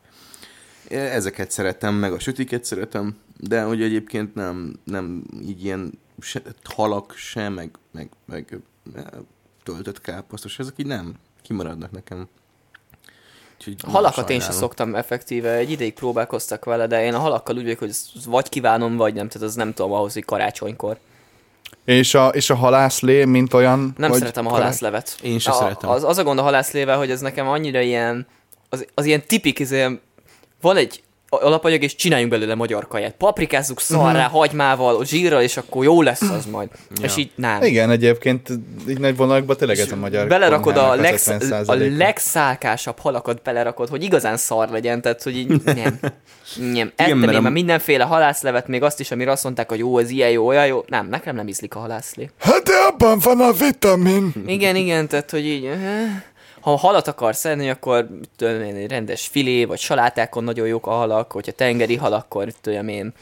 [0.89, 7.15] Ezeket szeretem, meg a sütiket szeretem, de hogy egyébként nem, nem így ilyen se, halak
[7.17, 8.59] se, meg, meg, meg
[8.95, 9.05] eh,
[9.63, 12.29] töltött káposztos, ezek így nem kimaradnak nekem.
[13.59, 17.57] Úgyhogy A halakat én sem szoktam effektíve, egy ideig próbálkoztak vele, de én a halakkal
[17.57, 17.91] úgy vagyok, hogy
[18.27, 20.99] vagy kívánom, vagy nem, tehát az nem tudom ahhoz, hogy karácsonykor.
[21.85, 23.95] És a, és a halászlé, mint olyan...
[23.97, 25.17] Nem hogy szeretem a halászlevet.
[25.23, 25.91] Én se a, szeretem.
[25.91, 28.27] Az, az a gond a halászlével, hogy ez nekem annyira ilyen,
[28.69, 30.01] az, az ilyen tipik, ez ilyen,
[30.61, 33.15] van egy alapanyag, és csináljunk belőle magyar kaját.
[33.19, 34.35] Paprikázzuk szarrá, Mhm.
[34.35, 36.69] hagymával, zsírral, és akkor jó lesz az majd.
[36.97, 37.05] Ja.
[37.05, 37.63] És így nem.
[37.63, 38.49] Igen, egyébként
[38.89, 41.73] így nagy vonalakban tényleg ez a magyar Belerakod a, legsz, 50%-a.
[41.73, 45.99] a legszálkásabb halakat belerakod, hogy igazán szar legyen, tehát hogy így nem.
[46.73, 46.93] Nem.
[46.97, 50.31] Ettem én már mindenféle halászlevet, még azt is, amire azt mondták, hogy jó, ez ilyen
[50.31, 50.85] jó, olyan jó.
[50.87, 52.31] Nem, nekem nem ízlik a halászlé.
[52.39, 54.33] Hát de abban van a vitamin.
[54.47, 55.69] Igen, igen, tehát hogy így...
[56.61, 60.91] Ha halat akarsz enni, akkor tudom én, egy rendes filé, vagy salátákon nagyon jók a
[60.91, 63.13] halak, hogyha tengeri hal, akkor tudom én...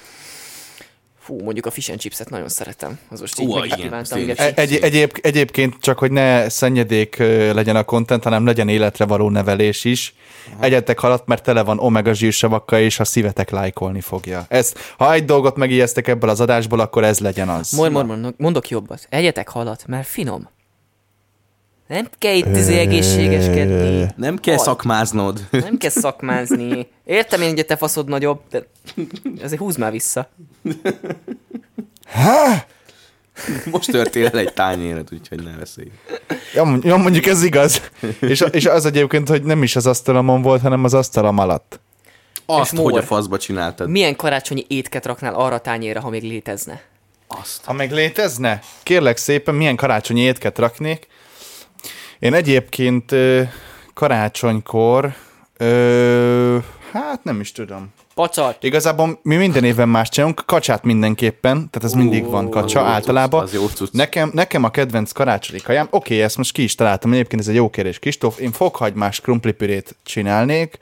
[1.19, 2.99] Fú, mondjuk a fish and chipset nagyon szeretem.
[3.11, 4.37] Az most így is igen, is.
[4.37, 7.17] Egy, egyéb, egyébként csak, hogy ne szennyedék
[7.53, 10.15] legyen a content, hanem legyen életre való nevelés is.
[10.61, 14.45] Egyetek halat, mert tele van omega zsírsavakkal, és a szívetek lájkolni fogja.
[14.49, 17.73] Ez, ha egy dolgot megijesztek ebből az adásból, akkor ez legyen az.
[17.73, 19.07] Mor, mor, mor, mondok jobbat.
[19.09, 20.49] Egyetek halat, mert finom.
[21.87, 24.07] Nem kell itt izé egészségeskedni.
[24.17, 24.65] Nem kell Hal.
[24.65, 25.41] szakmáznod.
[25.51, 26.89] Nem kell szakmázni.
[27.05, 28.67] Értem én, hogy a te faszod nagyobb, de
[29.43, 30.29] azért húzd már vissza.
[33.71, 35.91] Most törtél el egy tányéret, úgyhogy ne veszélj.
[36.55, 37.91] Ja, ja, mondjuk ez igaz.
[38.21, 41.81] és, és az egyébként, hogy nem is az asztalomon volt, hanem az asztalom alatt.
[42.47, 42.91] Azt, mór.
[42.91, 43.89] hogy a faszba csináltad.
[43.89, 46.83] Milyen karácsonyi étket raknál arra a tányérra, ha még létezne?
[47.27, 47.65] Azt.
[47.65, 51.07] Ha meg létezne, kérlek szépen, milyen karácsonyi étket raknék.
[52.19, 53.15] Én egyébként
[53.95, 55.15] karácsonykor,
[55.57, 56.59] ö,
[56.93, 57.93] hát nem is tudom.
[58.15, 58.65] Pacsart.
[58.65, 63.43] Igazából mi minden évben más csinálunk, kacsát mindenképpen, tehát ez mindig van kacsa az általában.
[63.43, 63.93] az jó cucc.
[63.93, 67.55] Nekem, nekem a kedvenc karácsonyi kajám, oké, ezt most ki is találtam, egyébként ez egy
[67.55, 70.79] jó kérdés, Kristóf, én fokhagymás krumplipürét csinálnék,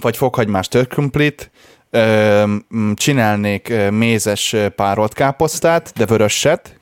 [0.00, 1.50] vagy fokhagymás törkrumplit,
[2.94, 6.75] csinálnék mézes párolt káposztát, de vöröset,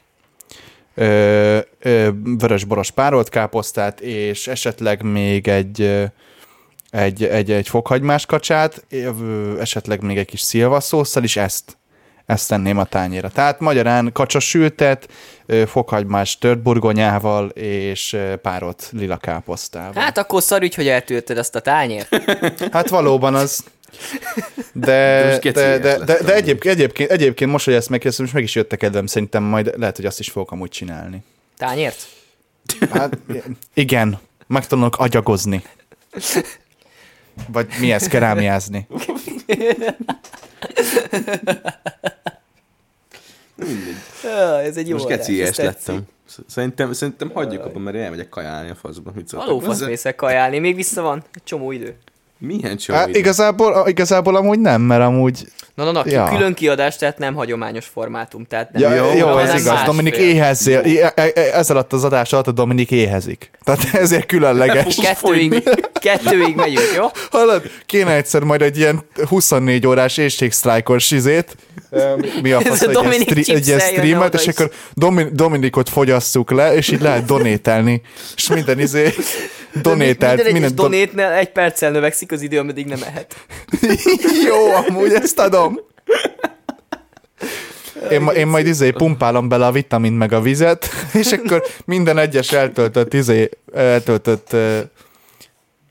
[2.39, 6.03] vörös-boros párolt káposztát, és esetleg még egy,
[6.91, 8.87] egy, egy, egy fokhagymás kacsát,
[9.61, 11.77] esetleg még egy kis szilvaszószal, és ezt
[12.27, 13.29] ezt tenném a tányéra.
[13.29, 15.09] Tehát magyarán kacsasültet,
[15.67, 20.03] fokhagymás tört burgonyával és párolt lila káposztával.
[20.03, 22.09] Hát akkor szarügy, hogy eltűrted azt a tányért.
[22.73, 23.65] Hát valóban az.
[24.73, 24.87] De,
[25.23, 28.45] De most de, de, de, de egyébként, egyébként, egyébként most, hogy ezt megkérdeztem, most meg
[28.45, 31.23] is jött a kedvem, szerintem majd lehet, hogy azt is fogok amúgy csinálni.
[31.59, 32.09] Tányért?
[32.91, 33.19] Hát
[33.75, 35.63] igen, megtanulok agyagozni.
[37.49, 38.87] Vagy mi ez, kerámiázni.
[44.25, 45.57] Ah, ez egy jó Most tetszik.
[45.57, 46.03] lettem.
[46.47, 49.13] Szerintem, szerintem hagyjuk abban, mert elmegyek kajálni a faszba.
[49.15, 51.97] Mit Való faszmészek kajálni, még vissza van egy csomó idő.
[52.47, 56.29] Milyen csomó Hát igazából, igazából amúgy nem, mert amúgy Na, na, na, Ja.
[56.29, 58.45] külön kiadás, tehát nem hagyományos formátum.
[58.49, 59.65] Tehát nem, Ja, jó, jó hanem ez igaz.
[59.65, 59.87] másfél.
[59.87, 60.83] Dominik éhezzél.
[61.53, 63.51] Ez alatt az adás alatt a Dominik éhezik.
[63.65, 64.95] Tehát ezért különleges.
[64.95, 67.05] Kettőig, kettőig megyünk, jó?
[67.31, 71.57] Hallod, kéne egyszer majd egy ilyen 24 órás éjségsztrájkos izét,
[72.43, 76.91] mi a fasz, egy, ilyen stri- egy streamet, és akkor Domin- Dominikot fogyasszuk le, és
[76.91, 78.03] így lehet donételni.
[78.37, 79.15] És minden izé
[79.83, 80.37] donételt.
[80.37, 83.47] Minden egyes donétnél egy perccel növekszik az idő, ameddig nem ehet.
[84.49, 85.81] Jó, amúgy ezt adom.
[88.11, 90.89] Én, ma, én majd izé pumpálom bele a vitamint meg a vizet,
[91.23, 94.79] és akkor minden egyes eltöltött izé, eltöltött, uh,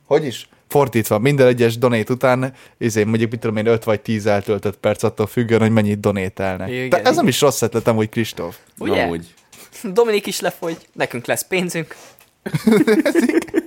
[0.06, 0.48] hogy is?
[0.68, 5.04] Fordítva, minden egyes donét után, izé, mondjuk mit tudom én, 5 vagy 10 eltöltött perc
[5.04, 6.70] attól függően, hogy mennyit donételnek.
[6.70, 7.16] Igen, De ez igen.
[7.16, 8.58] nem is rossz ötlet, amúgy Kristóf.
[8.78, 9.04] Ugye?
[9.04, 9.34] Amúgy.
[9.84, 11.96] Dominik is lefogy, nekünk lesz pénzünk.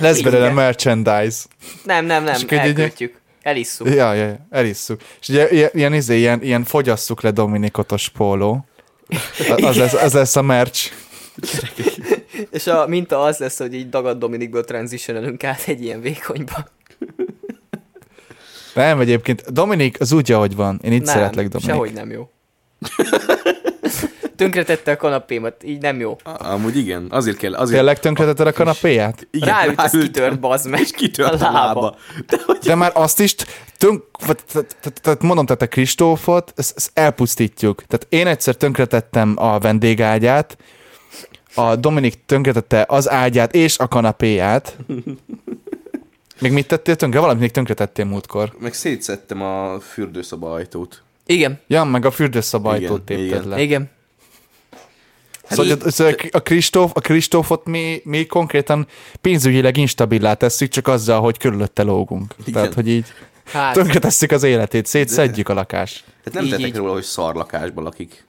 [0.00, 0.30] Lesz Igen.
[0.30, 1.38] belőle merchandise.
[1.84, 3.20] Nem, nem, nem, elköltjük.
[3.42, 3.88] Elisszuk.
[3.88, 5.00] Ja, ja, ja, elisszuk.
[5.20, 8.66] És ugye ilyen, izé, ilyen, ilyen fogyasszuk le Dominikotos póló.
[9.56, 10.92] Az lesz, az lesz a merch.
[12.50, 16.68] És a minta az lesz, hogy így dagad Dominikből transitionelünk át egy ilyen vékonyba.
[18.74, 20.80] Nem, egyébként Dominik az úgy, ahogy van.
[20.82, 21.70] Én így nem, szeretlek, Dominik.
[21.70, 22.30] sehogy nem jó.
[24.42, 26.16] Tönkretette a kanapémat, így nem jó.
[26.24, 27.76] Amúgy igen, azért kell, azért...
[27.76, 29.26] Tényleg tönkretetted a kanapéját?
[29.30, 30.80] Igen, Ráült, az ráültem, kitört, bazd meg.
[30.80, 31.58] És kitört A lába.
[31.58, 31.96] lába.
[32.26, 33.34] De hogy De már azt is
[33.78, 34.02] tönk...
[34.26, 34.64] vagy-
[35.02, 37.82] tehát- mondom, tehát a Kristófot, ezt, ezt elpusztítjuk.
[37.86, 40.56] Tehát én egyszer tönkretettem a vendégágyát,
[41.54, 44.76] a Dominik tönkretette az ágyát és a kanapéját.
[46.40, 47.20] Még mit tettél tönkre?
[47.20, 48.52] Valamit még tönkretettél múltkor.
[48.58, 51.02] meg szétszettem a fürdőszoba ajtót.
[51.26, 53.48] Igen, Ja, meg a fürdőszoba Igen, ajtót tépted igen.
[53.48, 53.60] le.
[53.60, 53.90] igen.
[55.52, 58.86] Szóval így- a, szóval a Kristóf, a Kristófot mi, mi konkrétan
[59.20, 62.34] pénzügyileg instabilá tesszük, csak azzal, hogy körülötte lógunk.
[62.40, 62.52] Igen.
[62.52, 63.06] Tehát, hogy így
[63.52, 66.04] Hát, tönkretesszük az életét, szétszedjük a lakást.
[66.24, 66.76] Tehát nem Így, tettek így.
[66.76, 68.24] róla, hogy szar lakásban lakik.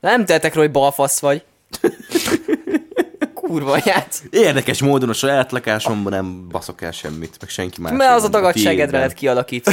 [0.00, 1.42] nem tehetek róla, hogy balfasz vagy.
[3.34, 4.22] Kurva anyát.
[4.30, 7.92] Érdekes módon a saját lakásomban nem baszok el semmit, meg senki más.
[7.96, 9.72] Mert az a dagadságedre lett kialakítva.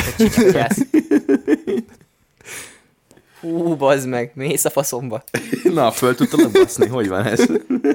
[3.47, 5.23] Hú, bazd meg, mész a faszomba.
[5.73, 7.45] Na, föl tudtad baszni, hogy van ez?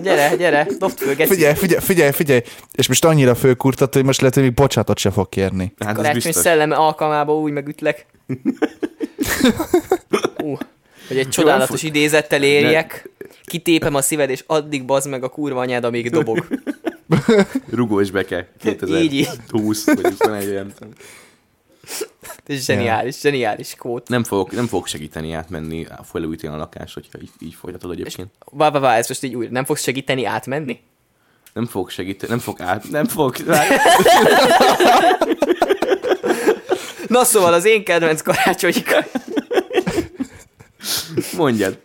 [0.02, 1.32] Gyere, gyere, dobd föl, geci.
[1.34, 2.40] Figyelj, figyelj, figyelj, figyelj,
[2.72, 5.72] és most annyira fölkurtat, hogy most lehet, hogy még bocsátot se fog kérni.
[5.78, 6.42] Hát Karácsony biztos.
[6.42, 8.06] szelleme alkalmába úgy megütlek.
[10.36, 10.56] Hú,
[11.08, 13.10] hogy egy csodálatos idézettel érjek,
[13.44, 16.46] kitépem a szíved, és addig bazd meg a kurva anyád, amíg dobog.
[17.70, 18.48] Rugó és beke.
[18.86, 19.28] Így, így.
[19.28, 20.72] 2020 vagy 21 olyan.
[22.46, 24.02] Ez zseniális, zseniális kód.
[24.06, 28.28] Nem fogok, nem fogok segíteni átmenni, felújítani a lakást, hogyha így, így folytatod egyébként.
[28.50, 29.50] Vá, vá, vá, ez most így újra.
[29.50, 30.80] Nem fogsz segíteni átmenni?
[31.52, 33.36] Nem fogok segíteni, nem fog át, nem fog.
[37.08, 39.06] Na szóval az én kedvenc karácsonyi kar...
[41.36, 41.78] Mondjad.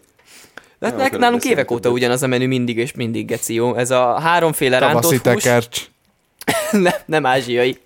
[0.82, 3.76] Hát Nem nek- akarok nálunk évek óta ugyanaz a menü mindig és mindig geci jó.
[3.76, 5.44] Ez a háromféle Tavaszi rántott hús.
[5.44, 5.86] tekercs.
[6.72, 7.78] nem, nem ázsiai.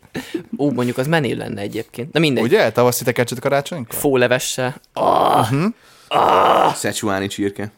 [0.57, 2.13] Ó, mondjuk az menő lenne egyébként.
[2.13, 2.43] Na mindegy.
[2.43, 2.71] Ugye?
[2.71, 3.95] Tavaszi tekercset karácsonykor?
[3.99, 4.75] Fólevessel.
[4.93, 7.71] Ah, Szecsuáni csirke.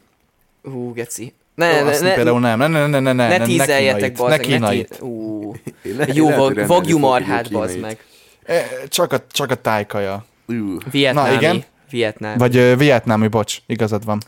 [0.63, 1.33] ú, geci.
[1.55, 4.37] Ne, ne, ne, például nem, ne, ne, ne, ne, ne, ne ne tízeljetek, bazd ne
[4.37, 4.39] meg.
[4.39, 4.89] Ne kínait.
[4.89, 5.51] tí- Ú,
[5.83, 7.97] Le- jó lehet, hogy vag, rendelni vagyú fogok marhát, egy bazd kínait.
[8.47, 8.57] meg.
[8.57, 10.25] E, Csak a, csak a tájkaja.
[10.91, 11.29] Vietnámi.
[11.29, 11.63] Na, igen.
[11.89, 12.37] Vietnám.
[12.37, 14.21] Vagy ö, vietnámi, bocs, igazad van.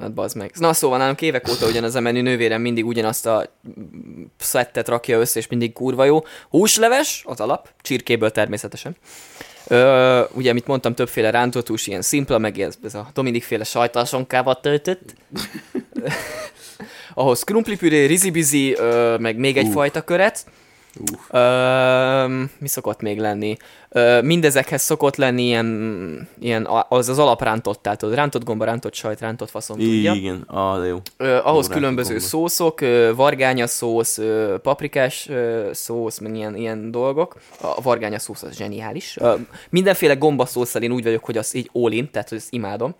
[0.00, 0.52] Hát bazd meg.
[0.54, 3.52] Na szóval nálunk évek óta ugyanaz a menü nővérem mindig ugyanazt a
[4.38, 6.24] szettet rakja össze, és mindig kurva jó.
[6.50, 8.96] Húsleves, az alap, csirkéből természetesen.
[9.66, 13.64] Ö, ugye, amit mondtam, többféle rántott hús, ilyen szimpla, meg ez, ez a Dominik féle
[13.64, 15.14] sajtalsonkával töltött.
[17.14, 19.72] Ahhoz krumplipüré, rizibizi, ö, meg még egy
[20.96, 21.40] Uh.
[21.40, 23.56] Ö, mi szokott még lenni?
[23.88, 29.20] Ö, mindezekhez szokott lenni ilyen, ilyen az az alaprántott, tehát tudod, rántott gomba, rántott sajt,
[29.20, 30.12] rántott faszom tudja.
[30.12, 30.98] Igen, ah, de jó.
[31.16, 36.90] Ö, ahhoz Jó, különböző rántott szószok, ö, vargánya szósz, ö, paprikás ö, szósz, ilyen, ilyen
[36.90, 37.36] dolgok.
[37.60, 39.16] A vargánya szósz az zseniális.
[39.20, 39.34] Ö,
[39.70, 42.94] mindenféle gomba szószal én úgy vagyok, hogy azt így all in, tehát hogy ezt imádom.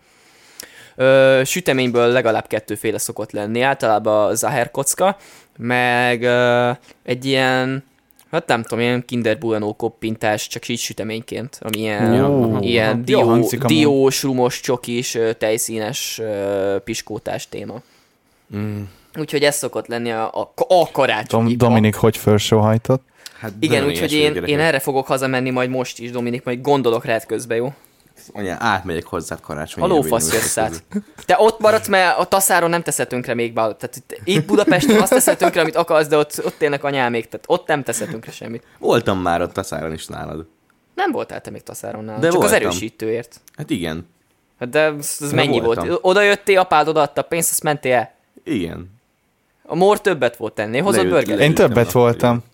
[1.01, 5.17] Ö, süteményből legalább kettőféle szokott lenni, általában Zaher kocka,
[5.59, 6.71] meg ö,
[7.05, 7.85] egy ilyen,
[8.31, 12.59] hát nem tudom, ilyen Kinder Bueno koppintás, csak így süteményként, ami ilyen, Jó.
[12.61, 17.83] ilyen Jó dió, diós, rumos, csokis, tejszínes ö, piskótás téma.
[18.57, 18.81] Mm.
[19.19, 23.03] Úgyhogy ez szokott lenni a, a, a karácsonyi Dom- Dominik hogy felsóhajtott?
[23.41, 27.27] Hát Igen, úgyhogy én, én erre fogok hazamenni majd most is, Dominik, majd gondolok rád
[27.27, 27.73] közben, jó?
[28.33, 29.83] Anya, átmegyek hozzád karácsony.
[29.83, 30.83] A lófasz jössz át.
[31.27, 33.61] Te ott maradsz, mert a taszáron nem teszed tönkre még be.
[33.61, 37.45] Tehát itt, itt Budapesten azt teszed tönkre, amit akarsz, de ott, ott élnek anyámék, tehát
[37.49, 38.63] ott nem teszed tönkre semmit.
[38.79, 40.47] Voltam már ott a száron is nálad.
[40.95, 42.69] Nem voltál te még taszáron nálam, De csak az voltam.
[42.69, 43.41] erősítőért.
[43.57, 44.09] Hát igen.
[44.59, 45.87] Hát de ez, ez De mennyi voltam.
[45.87, 45.99] volt?
[46.03, 48.13] Oda jöttél, apád odaadta a pénzt, azt mentél el.
[48.45, 48.91] Igen.
[49.63, 51.41] A mor többet volt tenni, hozott burgeret.
[51.41, 52.45] Én többet voltam.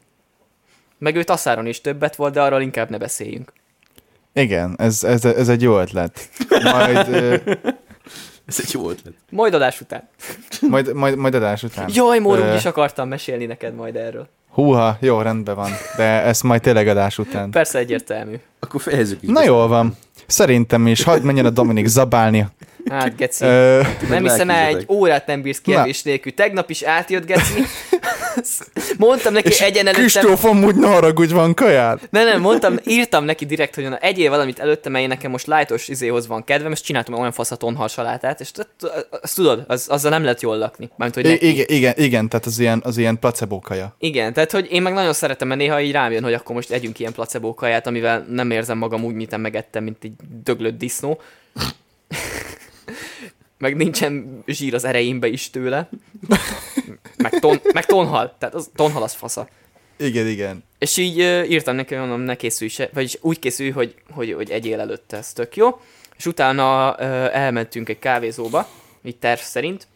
[0.98, 3.52] Meg ő taszáron is többet volt, de arról inkább ne beszéljünk.
[4.34, 6.28] Igen, ez, ez, ez egy jó ötlet.
[6.62, 7.06] Majd,
[8.46, 9.14] Ez egy jó ötlet.
[9.30, 10.08] Majd adás után.
[10.60, 11.88] majd, majd, majd adás után.
[11.92, 14.28] Jaj, Mór, Ö, úgy is akartam mesélni neked majd erről.
[14.48, 15.70] Húha, jó, rendben van.
[15.96, 17.50] De ezt majd tényleg adás után.
[17.50, 18.34] Persze egyértelmű.
[18.60, 19.28] Akkor fejezzük is.
[19.28, 19.96] Na jól van.
[20.26, 21.02] Szerintem is.
[21.02, 22.48] Hadd menjen a Dominik zabálni.
[22.90, 23.44] Hát, geci.
[23.44, 26.34] Ö, nem hiszem el, egy órát nem bírsz kevés nélkül.
[26.34, 27.62] Tegnap is átjött, geci.
[28.98, 30.06] Mondtam neki egyen előttem.
[30.06, 32.00] Kristóf, amúgy ne haragudj, van kajád?
[32.10, 35.46] Nem, nem, mondtam, írtam neki direkt, hogy na, egyél valamit előtte, mert én nekem most
[35.46, 38.50] lájtos izéhoz van kedvem, és csináltam olyan fasz a tonhal salátát, és
[39.22, 40.90] azt tudod, az, azzal nem lehet jól lakni.
[40.96, 41.48] Mármint, hogy neki.
[41.48, 43.96] igen, igen, igen, tehát az ilyen, az ilyen placebo kaja.
[43.98, 46.70] Igen, tehát hogy én meg nagyon szeretem, mert néha így rám jön, hogy akkor most
[46.70, 50.12] együnk ilyen placebo kaját, amivel nem érzem magam úgy, mint megettem, mint egy
[50.42, 51.20] döglött disznó.
[53.58, 55.88] Meg nincsen zsír az ereimbe is tőle.
[57.16, 59.48] meg, ton, meg tonhal, tehát az, tonhal az fasza.
[59.96, 60.64] Igen, igen.
[60.78, 64.50] És így uh, írtam neki, mondom, ne készülj se, vagyis úgy készülj, hogy, hogy, hogy
[64.50, 65.80] egyél előtte, ez tök jó.
[66.16, 66.98] És utána uh,
[67.36, 68.68] elmentünk egy kávézóba,
[69.02, 69.86] így terv szerint,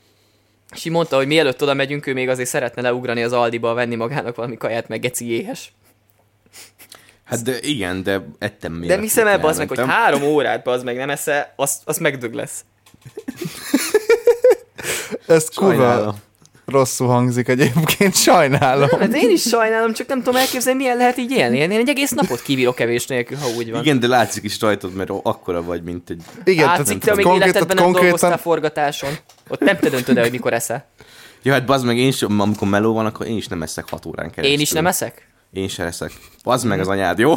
[0.75, 3.95] és így mondta, hogy mielőtt oda megyünk, ő még azért szeretne leugrani az Aldiba, venni
[3.95, 5.73] magának valami kaját, meg geci éhes.
[7.25, 8.89] Hát de igen, de ettem még.
[8.89, 11.99] De mi hiszem el, az meg, hogy három órát az meg nem esze, az, az
[11.99, 12.65] megdög lesz.
[15.29, 16.15] Ez kurva
[16.67, 18.89] rosszul hangzik egyébként, sajnálom.
[18.89, 21.59] Hát én is sajnálom, csak nem tudom elképzelni, milyen lehet így élni.
[21.59, 23.83] Én egy egész napot kibírok kevés nélkül, ha úgy van.
[23.83, 26.23] Igen, de látszik is rajtad, mert akkora vagy, mint egy...
[26.45, 29.11] Igen, Látszik, te még életedben nem dolgoztál forgatáson.
[29.49, 30.87] Ott nem te döntöd el, hogy mikor eszel.
[31.43, 34.07] Ja, hát bazd meg, én is, amikor meló van, akkor én is nem eszek hat
[34.07, 34.57] órán keresztül.
[34.57, 35.28] Én is nem eszek?
[35.53, 36.13] Én se eszek.
[36.45, 37.35] Bazd meg az anyád, jó?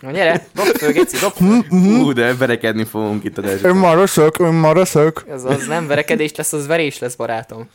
[0.00, 1.64] Na gyere, dob föl, geci, dob föl.
[1.68, 3.76] Hú, de verekedni fogunk itt a Ön desben.
[3.76, 5.24] már röszök, ön már röszök.
[5.30, 7.68] Ez az nem verekedés lesz, az verés lesz, barátom.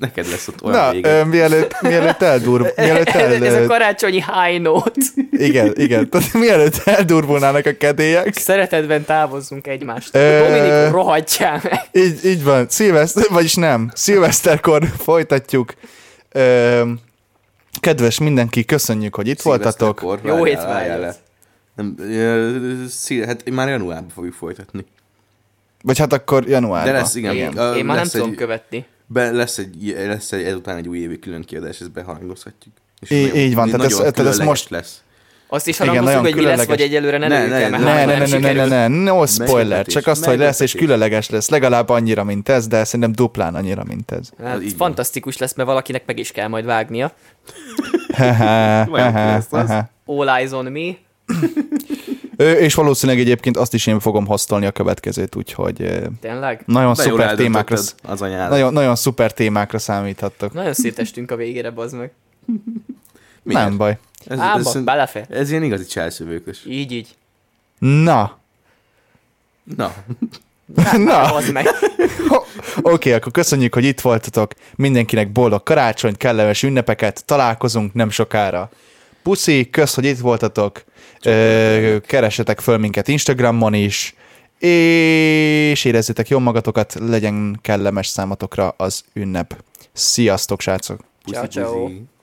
[0.00, 1.18] Neked lesz ott olyan Na, vége.
[1.20, 5.00] ö, mielőtt, mielőtt eldur, mielőtt el, Ez a karácsonyi high note.
[5.30, 10.14] igen, igen, tehát mielőtt eldurvulnának a kedélyek, Szeretetben távozzunk egymást.
[10.16, 11.80] Ö- Dominik, rohadjál meg.
[11.92, 15.72] így, így van, szilveszter, vagyis nem, szilveszterkor folytatjuk.
[16.38, 16.90] Ö,
[17.80, 20.18] kedves mindenki, köszönjük, hogy itt voltatok.
[20.24, 21.20] Jó hétvágyat.
[21.74, 21.96] Nem,
[23.26, 24.84] hát már januárban fogjuk folytatni.
[25.82, 26.92] Vagy hát akkor januárban.
[26.92, 27.36] De lesz, igen.
[27.36, 28.86] Én, Ö, én már nem tudom egy- követni.
[29.06, 32.74] Be, lesz, egy, lesz egy, ezután egy új évi külön kiadás, ezt behangozhatjuk.
[33.00, 35.02] És nagyon- így van, tehát ez- tehát ez most- lesz.
[35.50, 37.78] Azt is Igen, harangozunk, nagyon hogy mi lesz, vagy egyelőre ne Ne, ne, ne, Ne,
[37.78, 38.64] ne, nem ne, ne, ne, sikerül.
[38.64, 42.66] ne, ne, no spoiler, csak azt, hogy lesz, és különleges lesz, legalább annyira, mint ez,
[42.66, 44.30] de szerintem duplán annyira, mint ez.
[44.42, 44.68] Hát, van.
[44.76, 47.12] fantasztikus lesz, mert valakinek meg is kell majd vágnia.
[50.06, 50.96] All eyes on me.
[52.44, 56.62] És valószínűleg egyébként azt is én fogom hoztolni a következőt, úgyhogy Tényleg?
[56.66, 58.50] nagyon De szuper témákra, az anyád.
[58.50, 60.52] nagyon, nagyon szuper témákra számíthattok.
[60.52, 62.10] Nagyon szétestünk a végére, bazd meg.
[63.42, 63.62] Miért?
[63.62, 63.98] Nem baj.
[64.28, 65.26] Ez, Ámba, ez, belefér.
[65.30, 66.60] ez ilyen igazi cselszövőkös.
[66.66, 67.08] Így, így.
[67.78, 68.38] Na,
[69.76, 69.94] Na,
[70.96, 71.66] na, meg.
[72.82, 74.52] oké, akkor köszönjük, hogy itt voltatok.
[74.76, 78.70] Mindenkinek boldog karácsonyt, kellemes ünnepeket, találkozunk nem sokára.
[79.22, 80.84] Puszi, kösz, hogy itt voltatok.
[81.22, 84.14] Ö, keressetek föl minket Instagramon is,
[84.58, 89.56] és érezzétek jól magatokat, legyen kellemes számotokra az ünnep.
[89.92, 91.00] Sziasztok, srácok!
[91.32, 91.72] Ciao, ciao.
[91.72, 92.17] Puszi-puzi.